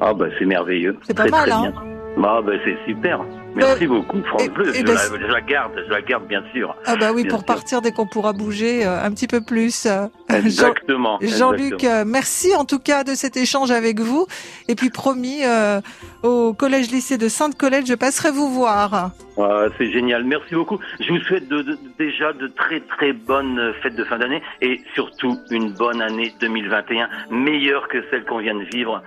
Ah 0.00 0.14
bah 0.14 0.26
c'est 0.38 0.46
merveilleux. 0.46 0.96
C'est 1.02 1.16
pas 1.16 1.26
mal, 1.26 1.50
hein. 1.50 1.72
Bah, 2.16 2.40
bah 2.46 2.52
c'est 2.64 2.76
super. 2.86 3.24
Merci 3.54 3.86
beaucoup, 3.86 4.22
France 4.22 4.48
Bleu. 4.48 4.72
je, 4.72 5.32
la, 5.32 5.40
garde, 5.40 5.72
je 5.86 5.92
la 5.92 6.02
garde 6.02 6.26
bien 6.26 6.42
sûr. 6.52 6.74
Ah 6.86 6.96
bah 6.96 7.12
oui, 7.14 7.24
pour 7.24 7.44
partir 7.44 7.82
dès 7.82 7.92
qu'on 7.92 8.06
pourra 8.06 8.32
bouger 8.32 8.86
euh, 8.86 9.02
un 9.02 9.10
petit 9.10 9.26
peu 9.26 9.40
plus. 9.40 9.86
Exactement. 10.28 11.18
Jean-Luc, 11.20 11.84
euh, 11.84 12.04
merci 12.06 12.54
en 12.56 12.64
tout 12.64 12.78
cas 12.78 13.04
de 13.04 13.14
cet 13.14 13.36
échange 13.36 13.70
avec 13.70 14.00
vous. 14.00 14.26
Et 14.68 14.74
puis 14.74 14.90
promis, 14.90 15.44
euh, 15.44 15.80
au 16.22 16.54
collège-lycée 16.54 17.18
de 17.18 17.28
Sainte-Colette, 17.28 17.86
je 17.86 17.94
passerai 17.94 18.30
vous 18.30 18.48
voir. 18.50 19.12
Ah, 19.38 19.66
c'est 19.78 19.90
génial, 19.90 20.24
merci 20.24 20.54
beaucoup. 20.54 20.78
Je 21.00 21.10
vous 21.10 21.20
souhaite 21.20 21.48
de, 21.48 21.78
déjà 21.98 22.32
de 22.32 22.48
très 22.48 22.80
très 22.80 23.12
bonnes 23.12 23.72
fêtes 23.82 23.96
de 23.96 24.04
fin 24.04 24.18
d'année 24.18 24.42
et 24.60 24.80
surtout 24.94 25.38
une 25.50 25.72
bonne 25.72 26.02
année 26.02 26.34
2021, 26.40 27.08
meilleure 27.30 27.88
que 27.88 28.04
celle 28.10 28.24
qu'on 28.24 28.38
vient 28.38 28.54
de 28.54 28.64
vivre. 28.72 29.02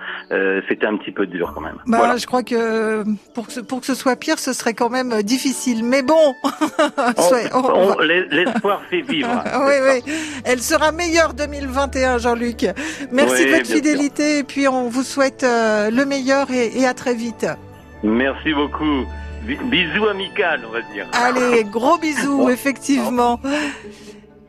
C'était 0.68 0.86
un 0.86 0.96
petit 0.96 1.12
peu 1.12 1.26
dur 1.26 1.52
quand 1.54 1.60
même. 1.60 1.78
Bah, 1.86 2.16
Je 2.16 2.26
crois 2.26 2.42
que 2.42 3.04
pour 3.34 3.46
que, 3.46 3.60
pour 3.60 3.80
que 3.80 3.86
ce 3.86 3.94
soit 3.94 4.16
pire, 4.16 4.35
ce 4.38 4.52
serait 4.52 4.74
quand 4.74 4.90
même 4.90 5.22
difficile. 5.22 5.84
Mais 5.84 6.02
bon, 6.02 6.34
l'espoir 8.30 8.82
fait 8.90 9.02
vivre. 9.02 9.28
oui, 9.66 9.74
oui. 9.82 10.14
Elle 10.44 10.60
sera 10.60 10.92
meilleure 10.92 11.34
2021, 11.34 12.18
Jean-Luc. 12.18 12.66
Merci 13.12 13.46
de 13.46 13.50
votre 13.50 13.66
fidélité 13.66 14.38
et 14.38 14.44
puis 14.44 14.68
on 14.68 14.88
vous 14.88 15.02
souhaite 15.02 15.44
euh, 15.44 15.90
le 15.90 16.04
meilleur 16.04 16.50
et, 16.50 16.86
à 16.86 16.94
très 16.94 17.14
vite. 17.14 17.46
Merci 18.02 18.52
beaucoup. 18.52 19.06
Bisous 19.44 20.06
amical, 20.06 20.60
on 20.68 20.72
va 20.72 20.80
dire. 20.92 21.06
Allez, 21.12 21.64
gros 21.64 21.98
bisous, 21.98 22.50
effectivement. 22.50 23.40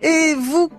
Et 0.02 0.34
vous 0.36 0.70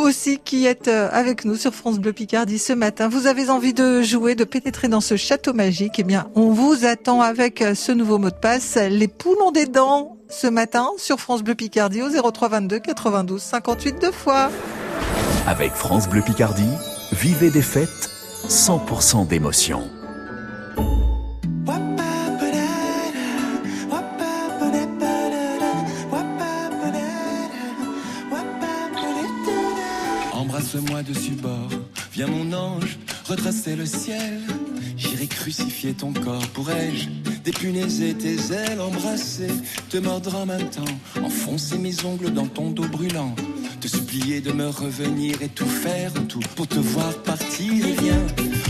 aussi 0.00 0.38
qui 0.38 0.66
êtes 0.66 0.88
euh, 0.88 1.08
avec 1.12 1.44
nous 1.44 1.56
sur 1.56 1.74
France 1.74 1.98
Bleu 1.98 2.12
Picardie 2.12 2.58
ce 2.58 2.72
matin. 2.72 3.08
Vous 3.08 3.26
avez 3.26 3.50
envie 3.50 3.74
de 3.74 4.02
jouer, 4.02 4.34
de 4.34 4.44
pénétrer 4.44 4.88
dans 4.88 5.00
ce 5.00 5.16
château 5.16 5.52
magique? 5.52 5.98
Eh 5.98 6.02
bien, 6.02 6.28
on 6.34 6.52
vous 6.52 6.84
attend 6.84 7.20
avec 7.20 7.62
euh, 7.62 7.74
ce 7.74 7.92
nouveau 7.92 8.18
mot 8.18 8.30
de 8.30 8.34
passe, 8.34 8.76
les 8.76 9.08
poulons 9.08 9.52
des 9.52 9.66
dents, 9.66 10.16
ce 10.28 10.46
matin 10.46 10.88
sur 10.96 11.20
France 11.20 11.42
Bleu 11.42 11.54
Picardie 11.54 12.02
au 12.02 12.08
03 12.08 12.48
22 12.48 12.78
92 12.78 13.40
58 13.40 14.00
deux 14.00 14.12
fois. 14.12 14.50
Avec 15.46 15.72
France 15.72 16.08
Bleu 16.08 16.22
Picardie, 16.22 16.70
vivez 17.12 17.50
des 17.50 17.62
fêtes 17.62 18.10
100% 18.48 19.26
d'émotion. 19.26 19.90
Moi 30.78 31.02
dessus 31.02 31.32
bord. 31.32 31.70
Viens 32.12 32.26
mon 32.26 32.52
ange, 32.52 32.98
retracer 33.28 33.76
le 33.76 33.86
ciel. 33.86 34.40
J'irai 34.96 35.26
crucifier 35.26 35.94
ton 35.94 36.12
corps 36.12 36.46
Pourrais-je 36.48 37.08
dépunaiser 37.44 38.14
tes 38.14 38.36
ailes, 38.52 38.80
embrasser, 38.80 39.48
te 39.88 39.96
mordre 39.96 40.34
en 40.36 40.46
même 40.46 40.68
temps, 40.68 41.22
enfoncer 41.22 41.78
mes 41.78 42.04
ongles 42.04 42.32
dans 42.32 42.46
ton 42.46 42.70
dos 42.70 42.86
brûlant, 42.86 43.34
te 43.80 43.88
supplier 43.88 44.40
de 44.40 44.52
me 44.52 44.68
revenir 44.68 45.40
et 45.40 45.48
tout 45.48 45.66
faire, 45.66 46.12
tout 46.28 46.40
pour 46.54 46.66
te 46.66 46.78
voir 46.78 47.12
partir. 47.22 47.72
Et 47.72 48.02
viens, 48.02 48.26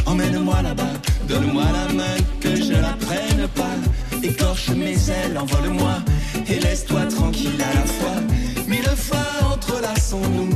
emmène-moi 0.06 0.62
là-bas, 0.62 0.92
donne-moi 1.28 1.64
la 1.64 1.92
main, 1.92 2.16
que 2.40 2.54
je 2.54 2.72
la 2.72 2.92
prenne 2.92 3.48
pas, 3.54 4.22
écorche 4.22 4.70
mes 4.70 4.94
ailes, 5.10 5.36
envole-moi, 5.36 5.98
et 6.48 6.60
laisse-toi 6.60 7.06
tranquille 7.06 7.60
à 7.60 7.74
la 7.74 7.86
fois, 7.86 8.20
mille 8.68 8.96
fois 8.96 9.26
entrelaçons-nous, 9.52 10.50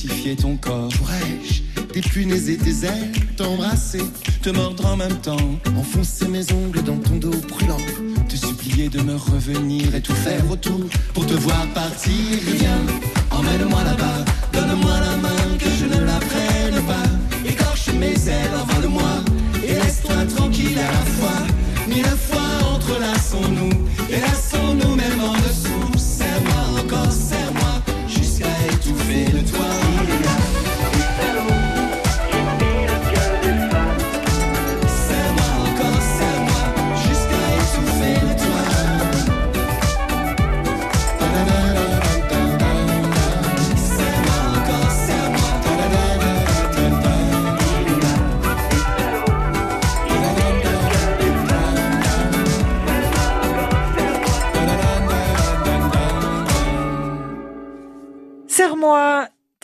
crucifier 0.00 0.36
ton 0.36 0.56
corps. 0.56 0.88
Pourrais-je 0.98 1.62
dépunaiser 1.92 2.56
tes 2.56 2.86
ailes, 2.86 3.12
t'embrasser, 3.36 4.02
te 4.42 4.50
mordre 4.50 4.86
en 4.86 4.96
même 4.96 5.16
temps, 5.20 5.36
enfoncer 5.76 6.28
mes 6.28 6.50
ongles 6.52 6.82
dans 6.82 6.96
ton 6.98 7.16
dos 7.16 7.36
brûlant, 7.48 7.76
te 8.28 8.36
supplier 8.36 8.88
de 8.88 9.00
me 9.02 9.16
revenir 9.16 9.94
et 9.94 10.00
tout 10.00 10.14
faire 10.14 10.48
autour 10.50 10.80
pour 11.12 11.26
te 11.26 11.34
voir 11.34 11.66
partir? 11.74 12.12
Viens, 12.58 12.80
emmène-moi 13.30 13.84
là-bas, 13.84 14.24
donne-moi 14.52 15.00
la 15.00 15.16
main 15.16 15.39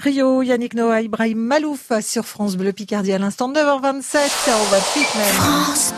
trio 0.07 0.41
Yannick 0.41 0.75
Noah, 0.75 1.03
Ibrahim 1.03 1.39
Malouf 1.39 1.91
sur 2.01 2.27
France 2.27 2.57
Bleu 2.57 2.73
Picardie 2.73 3.13
à 3.13 3.19
l'instant 3.19 3.53
9h27. 3.53 4.19
On 4.47 4.71
va 4.71 4.79
vite 4.95 5.15
même. 5.17 5.35
France 5.35 5.95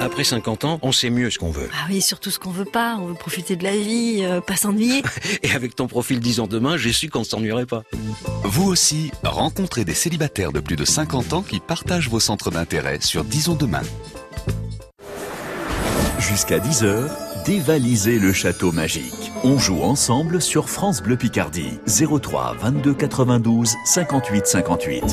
Après 0.00 0.24
50 0.24 0.64
ans, 0.64 0.80
on 0.82 0.90
sait 0.90 1.08
mieux 1.08 1.30
ce 1.30 1.38
qu'on 1.38 1.52
veut. 1.52 1.68
Ah 1.72 1.86
oui, 1.88 2.02
surtout 2.02 2.30
ce 2.32 2.40
qu'on 2.40 2.50
veut 2.50 2.64
pas. 2.64 2.96
On 3.00 3.06
veut 3.06 3.14
profiter 3.14 3.54
de 3.54 3.62
la 3.62 3.76
vie, 3.76 4.22
euh, 4.24 4.40
pas 4.40 4.56
s'ennuyer. 4.56 5.04
Et 5.44 5.52
avec 5.52 5.76
ton 5.76 5.86
profil 5.86 6.18
10 6.18 6.40
ans 6.40 6.48
demain, 6.48 6.76
j'ai 6.76 6.92
su 6.92 7.08
qu'on 7.08 7.20
ne 7.20 7.24
s'ennuierait 7.24 7.66
pas. 7.66 7.84
Vous 8.42 8.68
aussi, 8.68 9.12
rencontrez 9.22 9.84
des 9.84 9.94
célibataires 9.94 10.50
de 10.50 10.58
plus 10.58 10.74
de 10.74 10.84
50 10.84 11.34
ans 11.34 11.42
qui 11.42 11.60
partagent 11.60 12.08
vos 12.08 12.18
centres 12.18 12.50
d'intérêt 12.50 12.98
sur 13.00 13.22
Disons 13.22 13.54
Demain. 13.54 13.82
Jusqu'à 16.18 16.58
10h, 16.58 17.10
dévalisez 17.44 18.18
le 18.18 18.32
château 18.32 18.72
magique. 18.72 19.32
On 19.44 19.58
joue 19.58 19.82
ensemble 19.82 20.40
sur 20.40 20.68
France 20.68 21.02
Bleu 21.02 21.16
Picardie. 21.16 21.80
03 21.86 22.54
22 22.60 22.94
92 22.94 23.74
58 23.84 24.46
58. 24.46 25.04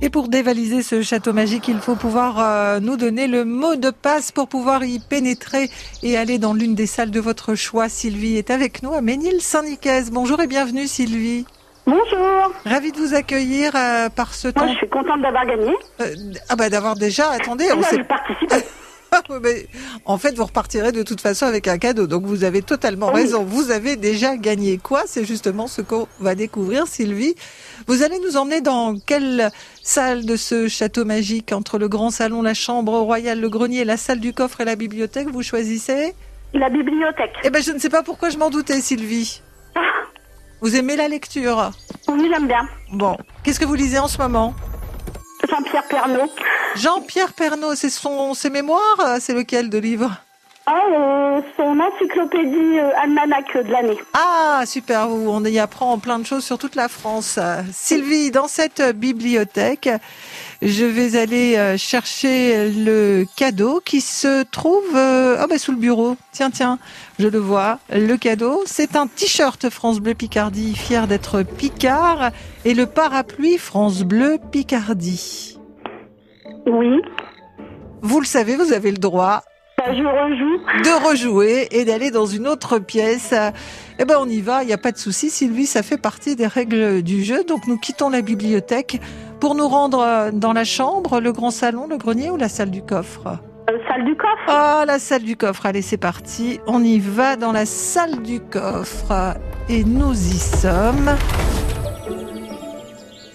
Et 0.00 0.10
pour 0.10 0.28
dévaliser 0.28 0.82
ce 0.82 1.02
château 1.02 1.32
magique, 1.32 1.68
il 1.68 1.78
faut 1.78 1.96
pouvoir 1.96 2.38
euh, 2.38 2.80
nous 2.80 2.96
donner 2.96 3.26
le 3.26 3.44
mot 3.44 3.76
de 3.76 3.90
passe 3.90 4.32
pour 4.32 4.48
pouvoir 4.48 4.84
y 4.84 4.98
pénétrer 4.98 5.70
et 6.02 6.16
aller 6.16 6.38
dans 6.38 6.54
l'une 6.54 6.74
des 6.74 6.86
salles 6.86 7.10
de 7.10 7.20
votre 7.20 7.54
choix. 7.54 7.88
Sylvie 7.88 8.36
est 8.36 8.50
avec 8.50 8.82
nous 8.82 8.92
à 8.92 9.00
Ménil-Saint-Nicaise. 9.00 10.10
Bonjour 10.10 10.40
et 10.40 10.46
bienvenue 10.46 10.86
Sylvie. 10.86 11.44
Bonjour. 11.86 12.52
Ravi 12.64 12.92
de 12.92 12.98
vous 12.98 13.14
accueillir 13.14 13.72
euh, 13.76 14.08
par 14.08 14.32
ce 14.32 14.48
temps. 14.48 14.64
Moi, 14.64 14.72
je 14.72 14.78
suis 14.78 14.88
contente 14.88 15.20
d'avoir 15.20 15.44
gagné. 15.44 15.70
Euh, 16.00 16.14
ah 16.48 16.56
bah 16.56 16.70
d'avoir 16.70 16.94
déjà, 16.94 17.30
attendez, 17.30 17.66
on 17.76 17.82
s'est 17.82 17.98
mais 19.42 19.66
en 20.04 20.18
fait, 20.18 20.34
vous 20.34 20.44
repartirez 20.44 20.92
de 20.92 21.02
toute 21.02 21.20
façon 21.20 21.46
avec 21.46 21.68
un 21.68 21.78
cadeau. 21.78 22.06
Donc, 22.06 22.24
vous 22.24 22.44
avez 22.44 22.62
totalement 22.62 23.08
Oui. 23.08 23.22
raison. 23.22 23.44
Vous 23.44 23.70
avez 23.70 23.96
déjà 23.96 24.36
gagné 24.36 24.78
quoi 24.78 25.02
C'est 25.06 25.24
justement 25.24 25.66
ce 25.66 25.82
qu'on 25.82 26.06
va 26.20 26.34
découvrir, 26.34 26.86
Sylvie. 26.86 27.34
Vous 27.86 28.02
allez 28.02 28.18
nous 28.20 28.36
emmener 28.36 28.60
dans 28.60 28.96
quelle 28.98 29.50
salle 29.82 30.24
de 30.24 30.36
ce 30.36 30.68
château 30.68 31.04
magique? 31.04 31.52
Entre 31.52 31.78
le 31.78 31.88
grand 31.88 32.10
salon, 32.10 32.42
la 32.42 32.54
chambre 32.54 32.98
royale, 32.98 33.40
le 33.40 33.48
grenier, 33.48 33.84
la 33.84 33.96
salle 33.96 34.20
du 34.20 34.32
coffre 34.32 34.60
et 34.60 34.64
la 34.64 34.76
bibliothèque 34.76 35.28
Vous 35.30 35.42
choisissez? 35.42 36.14
La 36.52 36.70
bibliothèque. 36.70 37.32
Eh 37.42 37.50
ben, 37.50 37.62
je 37.62 37.72
ne 37.72 37.78
sais 37.78 37.88
pas 37.90 38.02
pourquoi 38.02 38.30
je 38.30 38.38
m'en 38.38 38.50
doutais, 38.50 38.80
Sylvie. 38.80 39.40
Vous 40.60 40.76
aimez 40.76 40.96
la 40.96 41.08
lecture? 41.08 41.72
Oui, 42.08 42.30
j'aime 42.32 42.46
bien. 42.46 42.62
Bon, 42.92 43.16
qu'est-ce 43.42 43.58
que 43.60 43.64
vous 43.64 43.74
lisez 43.74 43.98
en 43.98 44.08
ce 44.08 44.18
moment? 44.18 44.54
Jean-Pierre 45.54 45.84
Pernaut. 45.84 46.30
Jean-Pierre 46.74 47.32
Pernaut, 47.32 47.74
c'est 47.76 47.90
son, 47.90 48.34
ses 48.34 48.50
mémoires 48.50 48.98
euh, 48.98 49.18
C'est 49.20 49.34
lequel 49.34 49.70
de 49.70 49.78
livre 49.78 50.10
Ah, 50.66 50.72
euh, 50.90 51.40
son 51.56 51.78
encyclopédie 51.78 52.80
euh, 52.80 52.90
almanach 53.00 53.54
de 53.54 53.70
l'année. 53.70 53.98
Ah, 54.14 54.64
super, 54.66 55.08
on 55.10 55.44
y 55.44 55.60
apprend 55.60 55.96
plein 55.98 56.18
de 56.18 56.26
choses 56.26 56.44
sur 56.44 56.58
toute 56.58 56.74
la 56.74 56.88
France. 56.88 57.38
Sylvie, 57.72 58.32
dans 58.32 58.48
cette 58.48 58.82
bibliothèque, 58.96 59.88
je 60.64 60.84
vais 60.84 61.16
aller 61.16 61.56
euh, 61.56 61.76
chercher 61.76 62.70
le 62.70 63.26
cadeau 63.36 63.80
qui 63.84 64.00
se 64.00 64.42
trouve 64.44 64.84
oh 64.92 65.46
bah, 65.48 65.58
sous 65.58 65.72
le 65.72 65.78
bureau. 65.78 66.16
Tiens, 66.32 66.50
tiens, 66.50 66.78
je 67.18 67.28
le 67.28 67.38
vois. 67.38 67.78
Le 67.90 68.16
cadeau, 68.16 68.62
c'est 68.66 68.96
un 68.96 69.06
t-shirt 69.06 69.68
France 69.68 70.00
Bleu 70.00 70.14
Picardie, 70.14 70.74
fier 70.74 71.06
d'être 71.06 71.42
Picard, 71.42 72.30
et 72.64 72.74
le 72.74 72.86
parapluie 72.86 73.58
France 73.58 74.02
Bleu 74.02 74.38
Picardie. 74.50 75.58
Oui. 76.66 77.00
Vous 78.00 78.20
le 78.20 78.26
savez, 78.26 78.56
vous 78.56 78.72
avez 78.72 78.90
le 78.90 78.98
droit 78.98 79.44
je 79.92 80.02
rejoue. 80.02 80.58
De 80.82 81.08
rejouer 81.08 81.68
et 81.70 81.84
d'aller 81.84 82.10
dans 82.10 82.26
une 82.26 82.46
autre 82.46 82.78
pièce. 82.78 83.34
Eh 83.98 84.04
ben, 84.04 84.16
on 84.18 84.28
y 84.28 84.40
va, 84.40 84.62
il 84.62 84.66
n'y 84.66 84.72
a 84.72 84.78
pas 84.78 84.92
de 84.92 84.98
souci. 84.98 85.30
Sylvie, 85.30 85.66
ça 85.66 85.82
fait 85.82 85.98
partie 85.98 86.36
des 86.36 86.46
règles 86.46 87.02
du 87.02 87.22
jeu. 87.22 87.44
Donc, 87.44 87.66
nous 87.66 87.76
quittons 87.76 88.08
la 88.08 88.22
bibliothèque 88.22 89.00
pour 89.40 89.54
nous 89.54 89.68
rendre 89.68 90.30
dans 90.32 90.52
la 90.52 90.64
chambre, 90.64 91.20
le 91.20 91.32
grand 91.32 91.50
salon, 91.50 91.86
le 91.86 91.96
grenier 91.96 92.30
ou 92.30 92.36
la 92.36 92.48
salle 92.48 92.70
du 92.70 92.82
coffre? 92.82 93.38
Euh, 93.70 93.78
salle 93.88 94.04
du 94.04 94.14
coffre 94.16 94.44
Ah, 94.48 94.84
la 94.86 94.98
salle 94.98 95.22
du 95.22 95.36
coffre. 95.36 95.66
Allez, 95.66 95.82
c'est 95.82 95.96
parti. 95.96 96.60
On 96.66 96.82
y 96.82 96.98
va 96.98 97.36
dans 97.36 97.52
la 97.52 97.66
salle 97.66 98.22
du 98.22 98.40
coffre. 98.40 99.34
Et 99.68 99.84
nous 99.84 100.12
y 100.12 100.38
sommes. 100.38 101.16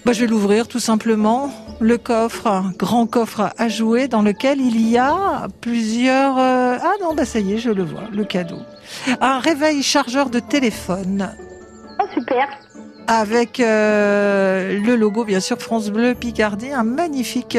Bah, 0.04 0.12
je 0.12 0.20
vais 0.20 0.26
l'ouvrir 0.26 0.66
tout 0.66 0.78
simplement 0.80 1.50
le 1.80 1.96
coffre, 1.96 2.46
un 2.46 2.72
grand 2.76 3.06
coffre 3.06 3.52
à 3.56 3.68
jouer 3.68 4.06
dans 4.06 4.22
lequel 4.22 4.60
il 4.60 4.88
y 4.88 4.98
a 4.98 5.48
plusieurs... 5.60 6.38
Euh, 6.38 6.76
ah 6.80 6.92
non, 7.00 7.14
bah 7.14 7.24
ça 7.24 7.40
y 7.40 7.54
est, 7.54 7.58
je 7.58 7.70
le 7.70 7.82
vois, 7.82 8.04
le 8.12 8.24
cadeau. 8.24 8.58
Un 9.20 9.38
réveil 9.38 9.82
chargeur 9.82 10.28
de 10.28 10.40
téléphone. 10.40 11.30
Oh, 11.98 12.04
super. 12.14 12.48
Avec 13.06 13.60
euh, 13.60 14.78
le 14.78 14.94
logo, 14.94 15.24
bien 15.24 15.40
sûr, 15.40 15.58
France 15.58 15.90
Bleu 15.90 16.14
Picardie, 16.14 16.70
un 16.70 16.84
magnifique 16.84 17.58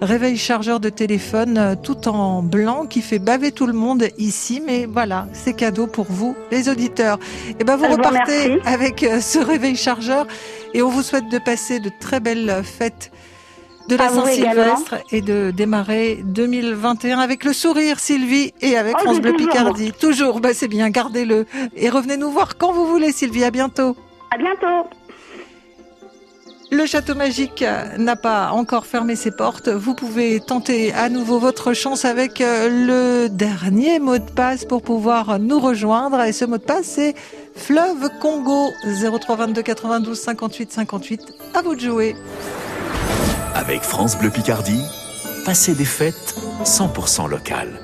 réveil 0.00 0.36
chargeur 0.36 0.80
de 0.80 0.88
téléphone 0.88 1.56
euh, 1.56 1.74
tout 1.80 2.08
en 2.08 2.42
blanc 2.42 2.86
qui 2.86 3.00
fait 3.00 3.20
baver 3.20 3.52
tout 3.52 3.68
le 3.68 3.72
monde 3.72 4.08
ici. 4.18 4.60
Mais 4.66 4.86
voilà, 4.86 5.28
c'est 5.32 5.54
cadeau 5.54 5.86
pour 5.86 6.06
vous, 6.10 6.34
les 6.50 6.68
auditeurs. 6.68 7.20
Et 7.48 7.56
eh 7.60 7.64
ben 7.64 7.76
vous 7.76 7.86
repartez 7.86 8.60
avec 8.64 9.06
ce 9.20 9.38
réveil 9.38 9.76
chargeur 9.76 10.26
et 10.74 10.82
on 10.82 10.88
vous 10.88 11.02
souhaite 11.02 11.28
de 11.30 11.38
passer 11.38 11.78
de 11.78 11.90
très 12.00 12.18
belles 12.18 12.62
fêtes 12.64 13.12
de 13.88 13.96
la 13.96 14.08
Saint-Sylvestre 14.08 14.94
et 15.10 15.20
de 15.20 15.50
démarrer 15.50 16.20
2021 16.24 17.18
avec 17.18 17.44
le 17.44 17.52
sourire, 17.52 17.98
Sylvie, 17.98 18.52
et 18.60 18.76
avec 18.76 18.96
oh, 18.98 19.04
France 19.04 19.20
Bleu 19.20 19.34
Picardie. 19.34 19.92
Toujours, 19.92 20.40
bah, 20.40 20.54
c'est 20.54 20.68
bien, 20.68 20.90
gardez-le. 20.90 21.46
Et 21.76 21.90
revenez 21.90 22.16
nous 22.16 22.30
voir 22.30 22.56
quand 22.56 22.72
vous 22.72 22.86
voulez, 22.86 23.12
Sylvie. 23.12 23.44
À 23.44 23.50
bientôt. 23.50 23.96
À 24.30 24.38
bientôt. 24.38 24.88
Le 26.72 26.86
château 26.86 27.14
magique 27.14 27.62
n'a 27.98 28.16
pas 28.16 28.50
encore 28.52 28.86
fermé 28.86 29.14
ses 29.14 29.30
portes. 29.30 29.68
Vous 29.68 29.94
pouvez 29.94 30.40
tenter 30.40 30.90
à 30.94 31.10
nouveau 31.10 31.38
votre 31.38 31.74
chance 31.74 32.06
avec 32.06 32.40
euh, 32.40 33.26
le 33.26 33.28
dernier 33.28 33.98
mot 33.98 34.16
de 34.16 34.30
passe 34.30 34.64
pour 34.64 34.80
pouvoir 34.80 35.38
nous 35.38 35.60
rejoindre. 35.60 36.22
Et 36.22 36.32
ce 36.32 36.46
mot 36.46 36.56
de 36.56 36.62
passe, 36.62 36.86
c'est 36.86 37.14
Fleuve 37.54 38.08
Congo 38.22 38.70
0322 38.86 39.60
92 39.60 40.18
58 40.18 40.72
58. 40.72 41.20
À 41.52 41.60
vous 41.60 41.74
de 41.74 41.80
jouer. 41.80 42.16
Avec 43.54 43.82
France 43.82 44.16
Bleu 44.16 44.30
Picardie, 44.30 44.82
passez 45.44 45.74
des 45.74 45.84
fêtes 45.84 46.34
100% 46.64 47.28
locales. 47.28 47.80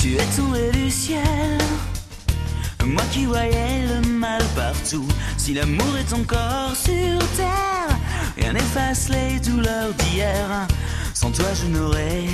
Tu 0.00 0.14
es 0.14 0.36
tombé 0.36 0.70
du 0.72 0.90
ciel, 0.90 1.22
moi 2.86 3.02
qui 3.12 3.26
voyais 3.26 3.86
le 3.86 4.08
mal 4.08 4.42
partout. 4.56 5.06
Si 5.36 5.52
l'amour 5.52 5.96
est 5.98 6.12
encore 6.14 6.74
sur 6.74 7.18
terre, 7.36 7.97
Rien 8.38 8.52
n'efface 8.52 9.08
les 9.08 9.40
douleurs 9.40 9.92
d'hier. 9.94 10.66
Sans 11.14 11.30
toi, 11.30 11.46
je 11.54 11.66
n'aurais 11.66 12.24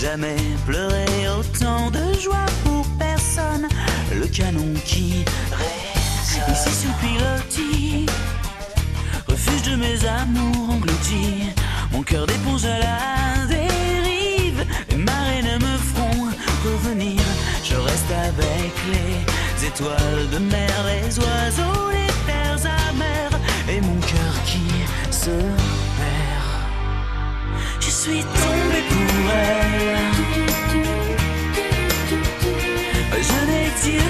jamais 0.00 0.36
pleuré 0.66 1.06
autant 1.38 1.90
de 1.90 2.18
joie 2.18 2.46
pour 2.64 2.86
personne. 2.98 3.68
Le 4.14 4.26
canon 4.26 4.72
qui 4.84 5.24
résonne 5.50 6.52
ici 6.52 6.70
sous 6.70 6.92
pilotis, 7.00 8.06
refuge 9.26 9.62
de 9.62 9.76
mes 9.76 10.06
amours 10.06 10.70
engloutis. 10.70 11.52
Mon 11.92 12.02
cœur 12.02 12.26
d'éponge 12.26 12.64
à 12.64 12.78
la 12.78 13.46
dérive, 13.48 14.64
les 14.90 14.96
marées 14.96 15.42
ne 15.42 15.54
me 15.54 15.76
feront 15.78 16.26
revenir. 16.64 17.20
Je 17.64 17.74
reste 17.74 18.12
avec 18.12 18.72
les 18.92 19.66
étoiles 19.66 20.30
de 20.32 20.38
mer, 20.38 20.74
les 20.86 21.18
oiseaux, 21.18 21.90
les 21.90 22.32
terres 22.32 22.70
amères 22.90 23.40
et 23.68 23.80
mon 23.80 23.96
cœur 24.00 24.15
Je 27.80 27.90
suis 27.90 28.22
tombé 28.22 28.80
pour 28.88 29.30
elle. 29.32 29.96
Je 33.28 33.38
n'ai 33.46 33.66
Dieu 33.82 34.06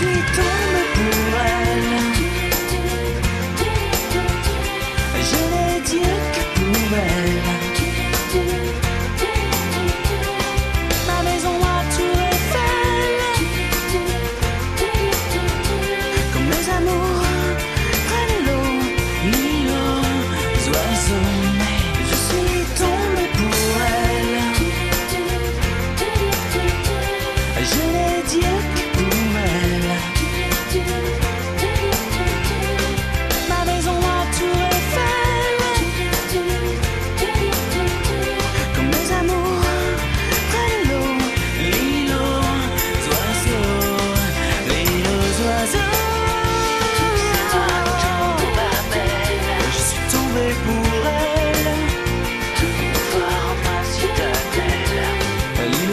Je 0.00 0.04
suis 0.04 0.57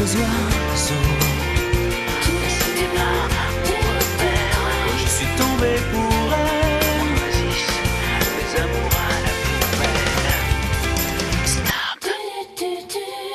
Je 0.05 0.11
suis 5.09 5.25
tombé 5.35 5.73
pour 5.91 6.33
elle. 6.33 6.45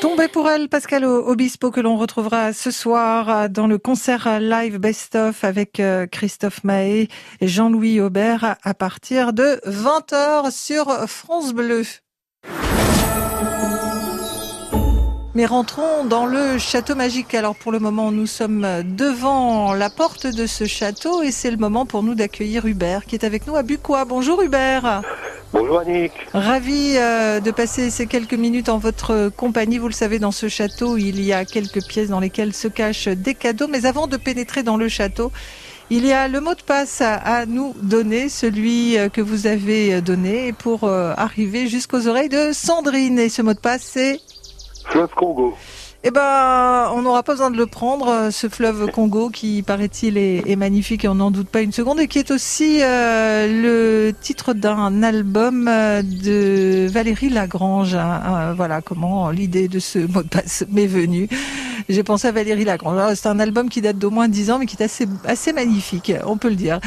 Tombé 0.00 0.28
pour 0.28 0.48
elle, 0.48 0.68
Pascal 0.68 1.04
Obispo, 1.04 1.72
que 1.72 1.80
l'on 1.80 1.96
retrouvera 1.96 2.52
ce 2.52 2.70
soir 2.70 3.28
euh, 3.28 3.48
dans 3.48 3.66
le 3.66 3.78
concert 3.78 4.38
live 4.38 4.78
Best 4.78 5.16
of 5.16 5.42
avec 5.42 5.80
euh, 5.80 6.06
Christophe 6.06 6.62
Mahé 6.62 7.08
et 7.40 7.48
Jean-Louis 7.48 8.00
Aubert 8.00 8.56
à 8.62 8.74
partir 8.74 9.32
de 9.32 9.60
20h 9.66 10.52
sur 10.52 10.86
France 11.08 11.52
Bleu. 11.52 11.82
Mais 15.40 15.46
rentrons 15.46 16.04
dans 16.04 16.26
le 16.26 16.58
château 16.58 16.94
magique. 16.94 17.34
Alors 17.34 17.54
pour 17.54 17.72
le 17.72 17.78
moment, 17.78 18.12
nous 18.12 18.26
sommes 18.26 18.66
devant 18.84 19.72
la 19.72 19.88
porte 19.88 20.26
de 20.26 20.46
ce 20.46 20.66
château 20.66 21.22
et 21.22 21.30
c'est 21.30 21.50
le 21.50 21.56
moment 21.56 21.86
pour 21.86 22.02
nous 22.02 22.14
d'accueillir 22.14 22.66
Hubert 22.66 23.06
qui 23.06 23.14
est 23.14 23.24
avec 23.24 23.46
nous 23.46 23.56
à 23.56 23.62
Bucois. 23.62 24.04
Bonjour 24.04 24.42
Hubert. 24.42 25.00
Bonjour 25.54 25.80
Annick. 25.80 26.12
Ravi 26.34 26.92
euh, 26.96 27.40
de 27.40 27.50
passer 27.52 27.88
ces 27.88 28.06
quelques 28.06 28.34
minutes 28.34 28.68
en 28.68 28.76
votre 28.76 29.30
compagnie. 29.34 29.78
Vous 29.78 29.88
le 29.88 29.94
savez, 29.94 30.18
dans 30.18 30.30
ce 30.30 30.50
château, 30.50 30.98
il 30.98 31.24
y 31.24 31.32
a 31.32 31.46
quelques 31.46 31.86
pièces 31.86 32.10
dans 32.10 32.20
lesquelles 32.20 32.52
se 32.52 32.68
cachent 32.68 33.08
des 33.08 33.34
cadeaux. 33.34 33.66
Mais 33.66 33.86
avant 33.86 34.08
de 34.08 34.18
pénétrer 34.18 34.62
dans 34.62 34.76
le 34.76 34.90
château, 34.90 35.32
il 35.88 36.04
y 36.04 36.12
a 36.12 36.28
le 36.28 36.42
mot 36.42 36.54
de 36.54 36.60
passe 36.60 37.00
à 37.00 37.46
nous 37.46 37.74
donner, 37.80 38.28
celui 38.28 38.98
euh, 38.98 39.08
que 39.08 39.22
vous 39.22 39.46
avez 39.46 40.02
donné 40.02 40.52
pour 40.52 40.84
euh, 40.84 41.14
arriver 41.16 41.66
jusqu'aux 41.66 42.08
oreilles 42.08 42.28
de 42.28 42.50
Sandrine. 42.52 43.18
Et 43.18 43.30
ce 43.30 43.40
mot 43.40 43.54
de 43.54 43.58
passe, 43.58 43.88
c'est 43.94 44.20
Eh 46.02 46.10
ben, 46.10 46.90
on 46.94 47.02
n'aura 47.02 47.22
pas 47.22 47.34
besoin 47.34 47.50
de 47.50 47.58
le 47.58 47.66
prendre, 47.66 48.08
euh, 48.08 48.30
ce 48.30 48.48
fleuve 48.48 48.90
Congo 48.90 49.28
qui, 49.28 49.62
paraît-il, 49.62 50.16
est, 50.16 50.56
magnifique 50.56 51.04
et 51.04 51.08
on 51.08 51.16
n'en 51.16 51.30
doute 51.30 51.48
pas 51.48 51.60
une 51.60 51.72
seconde, 51.72 52.00
et 52.00 52.08
qui 52.08 52.18
est 52.18 52.30
aussi 52.30 52.78
euh, 52.80 53.46
le 53.46 54.12
titre 54.18 54.54
d'un 54.54 55.02
album 55.02 55.68
euh, 55.68 56.00
de 56.02 56.88
Valérie 56.88 57.28
Lagrange. 57.28 57.94
Hein, 57.94 58.54
voilà 58.56 58.80
comment 58.80 59.30
l'idée 59.30 59.68
de 59.68 59.78
ce 59.78 59.98
mot 59.98 60.22
de 60.22 60.28
passe 60.28 60.64
m'est 60.70 60.86
venue. 60.86 61.28
J'ai 61.90 62.04
pensé 62.04 62.28
à 62.28 62.32
Valérie 62.32 62.64
Lagrange. 62.64 63.14
C'est 63.16 63.26
un 63.26 63.40
album 63.40 63.68
qui 63.68 63.80
date 63.80 63.98
d'au 63.98 64.10
moins 64.10 64.28
10 64.28 64.52
ans, 64.52 64.58
mais 64.60 64.66
qui 64.66 64.76
est 64.76 64.84
assez, 64.84 65.08
assez 65.24 65.52
magnifique, 65.52 66.12
on 66.24 66.36
peut 66.36 66.48
le 66.48 66.54
dire. 66.54 66.78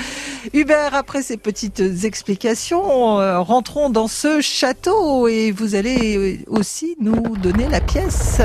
Hubert, 0.53 0.95
après 0.95 1.21
ces 1.21 1.35
petites 1.35 1.83
explications, 2.05 3.17
rentrons 3.43 3.89
dans 3.89 4.07
ce 4.07 4.39
château 4.39 5.27
et 5.27 5.51
vous 5.51 5.75
allez 5.75 6.45
aussi 6.47 6.95
nous 7.01 7.35
donner 7.35 7.67
la 7.67 7.81
pièce 7.81 8.39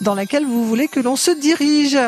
dans 0.00 0.14
laquelle 0.14 0.44
vous 0.44 0.64
voulez 0.64 0.86
que 0.86 1.00
l'on 1.00 1.16
se 1.16 1.32
dirige. 1.32 1.98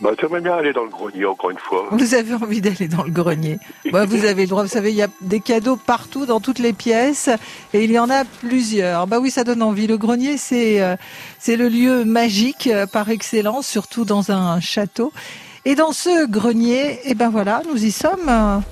Bah, 0.00 0.10
j'aimerais 0.20 0.42
bien 0.42 0.54
aller 0.54 0.74
dans 0.74 0.84
le 0.84 0.90
grenier 0.90 1.24
encore 1.24 1.50
une 1.50 1.58
fois. 1.58 1.88
Vous 1.90 2.14
avez 2.14 2.34
envie 2.34 2.60
d'aller 2.60 2.86
dans 2.86 3.02
le 3.02 3.10
grenier. 3.10 3.58
bah, 3.90 4.04
vous 4.04 4.26
avez 4.26 4.42
le 4.42 4.48
droit. 4.48 4.62
Vous 4.62 4.68
savez, 4.68 4.90
il 4.90 4.96
y 4.96 5.02
a 5.02 5.08
des 5.22 5.40
cadeaux 5.40 5.76
partout 5.76 6.26
dans 6.26 6.38
toutes 6.38 6.58
les 6.58 6.74
pièces 6.74 7.30
et 7.72 7.84
il 7.84 7.90
y 7.90 7.98
en 7.98 8.10
a 8.10 8.24
plusieurs. 8.24 9.06
Bah 9.06 9.20
oui, 9.20 9.30
ça 9.30 9.42
donne 9.42 9.62
envie. 9.62 9.86
Le 9.86 9.96
grenier, 9.96 10.36
c'est 10.36 10.82
euh, 10.82 10.96
c'est 11.38 11.56
le 11.56 11.68
lieu 11.68 12.04
magique 12.04 12.66
euh, 12.66 12.86
par 12.86 13.08
excellence, 13.08 13.66
surtout 13.66 14.04
dans 14.04 14.30
un 14.30 14.60
château. 14.60 15.12
Et 15.64 15.74
dans 15.74 15.92
ce 15.92 16.26
grenier, 16.26 17.00
eh 17.04 17.14
ben 17.14 17.30
voilà, 17.30 17.62
nous 17.66 17.82
y 17.82 17.90
sommes. 17.90 18.62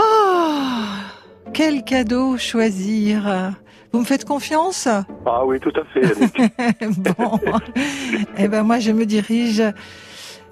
Oh, 0.00 0.04
quel 1.52 1.84
cadeau 1.84 2.38
choisir 2.38 3.52
vous 3.92 4.00
me 4.00 4.04
faites 4.04 4.24
confiance? 4.24 4.88
Ah 5.26 5.44
oui, 5.44 5.58
tout 5.60 5.72
à 5.74 5.84
fait. 5.92 6.02
bon, 6.96 7.38
eh 8.38 8.48
ben 8.48 8.62
moi 8.62 8.78
je 8.78 8.92
me 8.92 9.04
dirige 9.04 9.62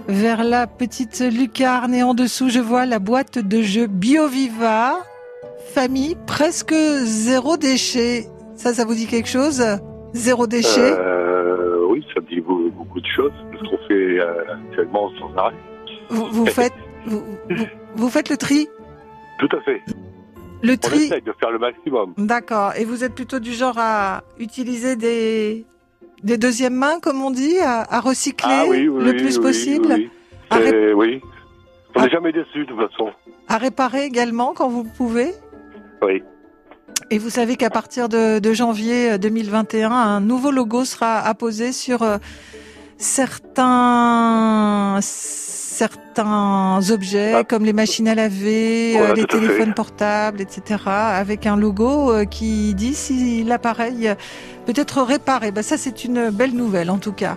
vers 0.09 0.45
la 0.45 0.67
petite 0.67 1.21
lucarne 1.21 1.95
et 1.95 2.03
en 2.03 2.15
dessous 2.15 2.49
je 2.49 2.59
vois 2.61 2.87
la 2.87 2.99
boîte 2.99 3.39
de 3.39 3.63
jeux 3.63 3.87
BioViva, 3.87 4.97
famille 5.75 6.17
presque 6.27 6.75
zéro 6.75 7.57
déchet. 7.57 8.27
Ça, 8.57 8.75
ça 8.75 8.85
vous 8.85 8.95
dit 8.95 9.07
quelque 9.07 9.29
chose? 9.29 9.63
Zéro 10.15 10.47
déchet? 10.47 10.93
Euh, 10.99 11.87
Oui, 11.89 12.05
ça 12.15 12.21
me 12.21 12.27
dit 12.27 12.41
beaucoup 12.41 13.01
de 13.01 13.07
choses, 13.07 13.33
ce 13.53 13.69
qu'on 13.71 13.79
fait 13.87 14.19
actuellement 14.53 15.11
sans 15.21 15.33
arrêt. 15.37 15.55
Vous, 16.11 16.47
faites, 16.59 16.73
vous 17.95 18.09
faites 18.09 18.31
le 18.31 18.37
tri? 18.37 18.69
Tout 19.39 19.49
à 19.57 19.61
fait. 19.61 19.81
Le 20.63 20.77
tri. 20.77 20.97
On 20.97 21.03
essaye 21.03 21.23
de 21.23 21.33
faire 21.39 21.51
le 21.51 21.59
maximum. 21.59 22.15
D'accord. 22.17 22.73
Et 22.77 22.85
vous 22.85 23.05
êtes 23.05 23.15
plutôt 23.15 23.39
du 23.39 23.53
genre 23.53 23.79
à 23.79 24.23
utiliser 24.39 24.97
des, 24.97 25.65
des 26.23 26.39
deuxièmes 26.39 26.75
mains, 26.75 27.01
comme 27.01 27.23
on 27.23 27.31
dit, 27.31 27.59
à, 27.61 28.01
recycler 28.01 28.49
ah 28.51 28.67
le 28.69 29.17
plus 29.17 29.39
possible 29.39 29.95
Oui, 30.53 30.93
oui. 30.95 31.21
On 31.95 32.03
n'est 32.03 32.11
jamais 32.11 32.33
déçu 32.33 32.61
de 32.61 32.65
toute 32.65 32.91
façon. 32.91 33.11
À 33.49 33.59
réparer 33.59 34.05
également 34.05 34.53
quand 34.55 34.69
vous 34.69 34.85
pouvez 34.85 35.33
Oui. 36.03 36.23
Et 37.11 37.19
vous 37.19 37.31
savez 37.31 37.57
qu'à 37.57 37.71
partir 37.71 38.09
de, 38.09 38.39
de, 38.39 38.53
janvier 38.53 39.19
2021, 39.19 39.91
un 39.91 40.21
nouveau 40.21 40.51
logo 40.51 40.85
sera 40.85 41.21
apposé 41.21 41.73
sur 41.73 42.03
euh, 42.03 42.19
certains 42.99 44.99
certains 45.79 46.81
objets 46.91 47.35
ah. 47.35 47.45
comme 47.45 47.65
les 47.65 47.73
machines 47.73 48.09
à 48.09 48.17
laver, 48.17 48.99
euh, 48.99 49.15
les 49.15 49.27
téléphones 49.27 49.75
portables, 49.75 50.41
etc. 50.41 50.83
avec 50.87 51.47
un 51.47 51.57
logo 51.57 52.13
euh, 52.13 52.25
qui 52.25 52.75
dit 52.75 52.95
si 52.95 53.45
l'appareil 53.45 54.13
peut 54.67 54.73
être 54.75 55.03
réparé. 55.03 55.53
Ben, 55.53 55.63
ça 55.63 55.77
c'est 55.77 56.05
une 56.05 56.31
belle 56.31 56.53
nouvelle 56.53 56.91
en 56.91 56.99
tout 56.99 57.13
cas. 57.13 57.37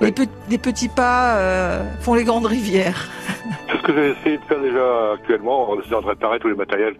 Les, 0.00 0.12
petits 0.58 0.88
pas 0.88 1.36
euh, 1.36 1.82
font 2.00 2.14
les 2.14 2.24
grandes 2.24 2.46
rivières. 2.46 3.08
C'est 3.68 3.76
ce 3.78 3.82
que 3.82 3.92
j'ai 3.94 4.10
essayé 4.10 4.38
de 4.38 4.42
faire 4.44 4.60
déjà 4.60 5.12
actuellement 5.14 5.70
en 5.70 5.80
essayant 5.80 6.02
de 6.02 6.06
réparer 6.06 6.38
tous 6.40 6.48
les 6.48 6.54
matériels 6.54 6.96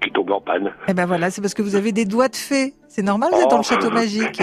qui 0.00 0.10
tombent 0.10 0.32
en 0.32 0.40
panne. 0.40 0.72
Eh 0.88 0.94
ben 0.94 1.06
voilà, 1.06 1.30
c'est 1.30 1.40
parce 1.40 1.54
que 1.54 1.62
vous 1.62 1.76
avez 1.76 1.92
des 1.92 2.04
doigts 2.04 2.28
de 2.28 2.36
fée. 2.36 2.74
C'est 2.88 3.02
normal, 3.02 3.30
vous 3.32 3.40
êtes 3.40 3.50
dans 3.50 3.56
le 3.56 3.60
oh. 3.60 3.62
château 3.62 3.90
magique. 3.90 4.38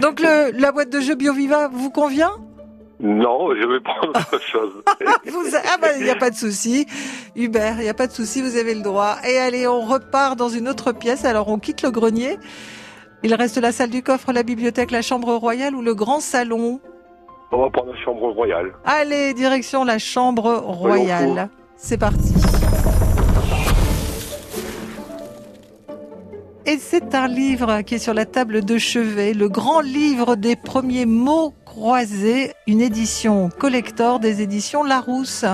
Donc 0.00 0.20
le, 0.20 0.58
la 0.58 0.72
boîte 0.72 0.90
de 0.90 1.00
jeux 1.00 1.14
BioViva 1.14 1.68
vous 1.68 1.90
convient? 1.90 2.32
Non, 3.00 3.54
je 3.54 3.66
vais 3.66 3.80
prendre 3.80 4.08
autre 4.32 4.40
chose. 4.40 4.72
ah 5.06 5.76
bah 5.80 5.88
il 5.98 6.04
n'y 6.04 6.10
a 6.10 6.16
pas 6.16 6.30
de 6.30 6.36
souci. 6.36 6.86
Hubert, 7.36 7.76
il 7.78 7.82
n'y 7.82 7.88
a 7.88 7.94
pas 7.94 8.06
de 8.06 8.12
souci, 8.12 8.40
vous 8.40 8.56
avez 8.56 8.74
le 8.74 8.82
droit. 8.82 9.16
Et 9.28 9.38
allez, 9.38 9.66
on 9.66 9.80
repart 9.80 10.36
dans 10.36 10.48
une 10.48 10.68
autre 10.68 10.92
pièce. 10.92 11.24
Alors 11.24 11.48
on 11.48 11.58
quitte 11.58 11.82
le 11.82 11.90
grenier. 11.90 12.38
Il 13.22 13.34
reste 13.34 13.56
la 13.58 13.72
salle 13.72 13.90
du 13.90 14.02
coffre, 14.02 14.32
la 14.32 14.42
bibliothèque, 14.42 14.90
la 14.90 15.02
chambre 15.02 15.34
royale 15.34 15.74
ou 15.74 15.82
le 15.82 15.94
grand 15.94 16.20
salon? 16.20 16.80
On 17.52 17.62
va 17.62 17.70
prendre 17.70 17.92
la 17.92 17.98
chambre 18.04 18.30
royale. 18.32 18.72
Allez, 18.84 19.32
direction 19.32 19.84
la 19.84 19.98
chambre 19.98 20.56
royale. 20.56 21.48
C'est 21.76 21.98
parti. 21.98 22.34
Et 26.66 26.78
c'est 26.78 27.14
un 27.14 27.28
livre 27.28 27.82
qui 27.82 27.96
est 27.96 27.98
sur 27.98 28.14
la 28.14 28.24
table 28.24 28.64
de 28.64 28.78
chevet, 28.78 29.34
le 29.34 29.50
grand 29.50 29.80
livre 29.80 30.34
des 30.34 30.56
premiers 30.56 31.04
mots 31.04 31.52
croisés, 31.66 32.52
une 32.66 32.80
édition 32.80 33.50
collector 33.58 34.18
des 34.18 34.40
éditions 34.40 34.82
Larousse. 34.82 35.44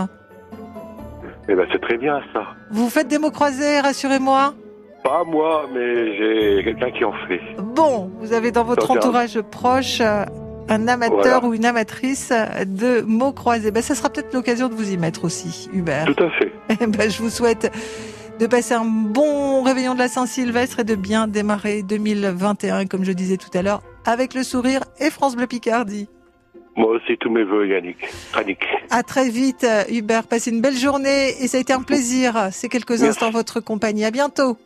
Eh 1.49 1.55
ben 1.57 1.67
c'est 1.73 1.81
très 1.81 1.99
bien 1.99 2.21
ça. 2.33 2.45
Vous 2.71 2.89
faites 2.89 3.09
des 3.09 3.19
mots 3.19 3.33
croisés, 3.33 3.81
rassurez-moi 3.81 4.55
Pas 5.03 5.25
moi, 5.25 5.67
mais 5.75 6.17
j'ai 6.17 6.63
quelqu'un 6.63 6.93
qui 6.93 7.05
en 7.05 7.13
fait. 7.27 7.41
Bon, 7.59 8.13
vous 8.21 8.33
avez 8.33 8.53
dans 8.53 8.63
votre 8.63 8.89
entourage 8.89 9.41
proche 9.41 10.01
euh, 10.01 10.25
un 10.69 10.87
amateur 10.87 11.43
ou 11.43 11.55
une 11.55 11.65
amatrice 11.65 12.33
de 12.65 13.01
mots 13.01 13.33
croisés. 13.33 13.73
Ben, 13.73 13.83
ça 13.83 13.97
sera 13.97 14.11
peut-être 14.11 14.33
l'occasion 14.33 14.69
de 14.69 14.75
vous 14.75 14.93
y 14.93 14.97
mettre 14.97 15.25
aussi, 15.25 15.69
Hubert. 15.73 16.05
Tout 16.05 16.23
à 16.23 16.31
fait. 16.31 16.53
Eh 16.81 16.87
ben, 16.87 17.11
je 17.11 17.21
vous 17.21 17.31
souhaite 17.31 17.69
de 18.41 18.47
passer 18.47 18.73
un 18.73 18.87
bon 18.87 19.63
réveillon 19.63 19.93
de 19.93 19.99
la 19.99 20.09
Saint-Sylvestre 20.09 20.81
et 20.81 20.85
de 20.85 20.95
bien 20.95 21.29
démarrer 21.29 21.83
2021, 21.83 22.87
comme 22.87 23.05
je 23.05 23.13
disais 23.13 23.37
tout 23.37 23.51
à 23.53 23.61
l'heure, 23.61 23.83
avec 24.07 24.33
le 24.33 24.43
sourire 24.43 24.81
et 24.99 25.11
France 25.11 25.37
Bleu 25.37 25.47
Picardie. 25.47 26.09
Moi 26.75 26.93
aussi, 26.93 27.19
tous 27.19 27.29
mes 27.29 27.45
voeux, 27.45 27.69
Yannick. 27.69 27.99
Yannick. 28.35 28.65
À 28.89 29.03
très 29.03 29.29
vite, 29.29 29.67
Hubert. 29.91 30.27
Passez 30.27 30.53
une 30.53 30.63
belle 30.63 30.77
journée 30.77 31.35
et 31.43 31.49
ça 31.49 31.59
a 31.59 31.61
été 31.61 31.75
un 31.75 31.83
plaisir, 31.83 32.49
ces 32.51 32.71
quelques 32.71 33.03
instants, 33.03 33.31
votre 33.31 33.61
compagnie. 33.61 34.07
À 34.07 34.11
bientôt. 34.11 34.57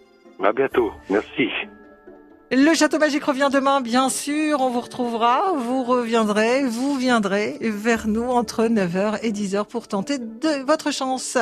À 0.41 0.53
bientôt. 0.53 0.93
Merci. 1.11 1.49
Le 2.53 2.75
Château 2.75 2.99
Magique 3.01 3.25
revient 3.25 3.49
demain, 3.53 3.81
bien 3.81 4.09
sûr. 4.09 4.61
On 4.61 4.71
vous 4.71 4.83
retrouvera. 4.83 5.53
Vous 5.57 5.83
reviendrez, 5.83 6.63
vous 6.63 6.95
viendrez 6.95 7.59
vers 7.61 8.07
nous 8.07 8.31
entre 8.31 8.67
9h 8.67 9.19
et 9.23 9.33
10h 9.33 9.65
pour 9.65 9.89
tenter 9.89 10.19
de 10.19 10.65
votre 10.65 10.93
chance. 10.93 11.37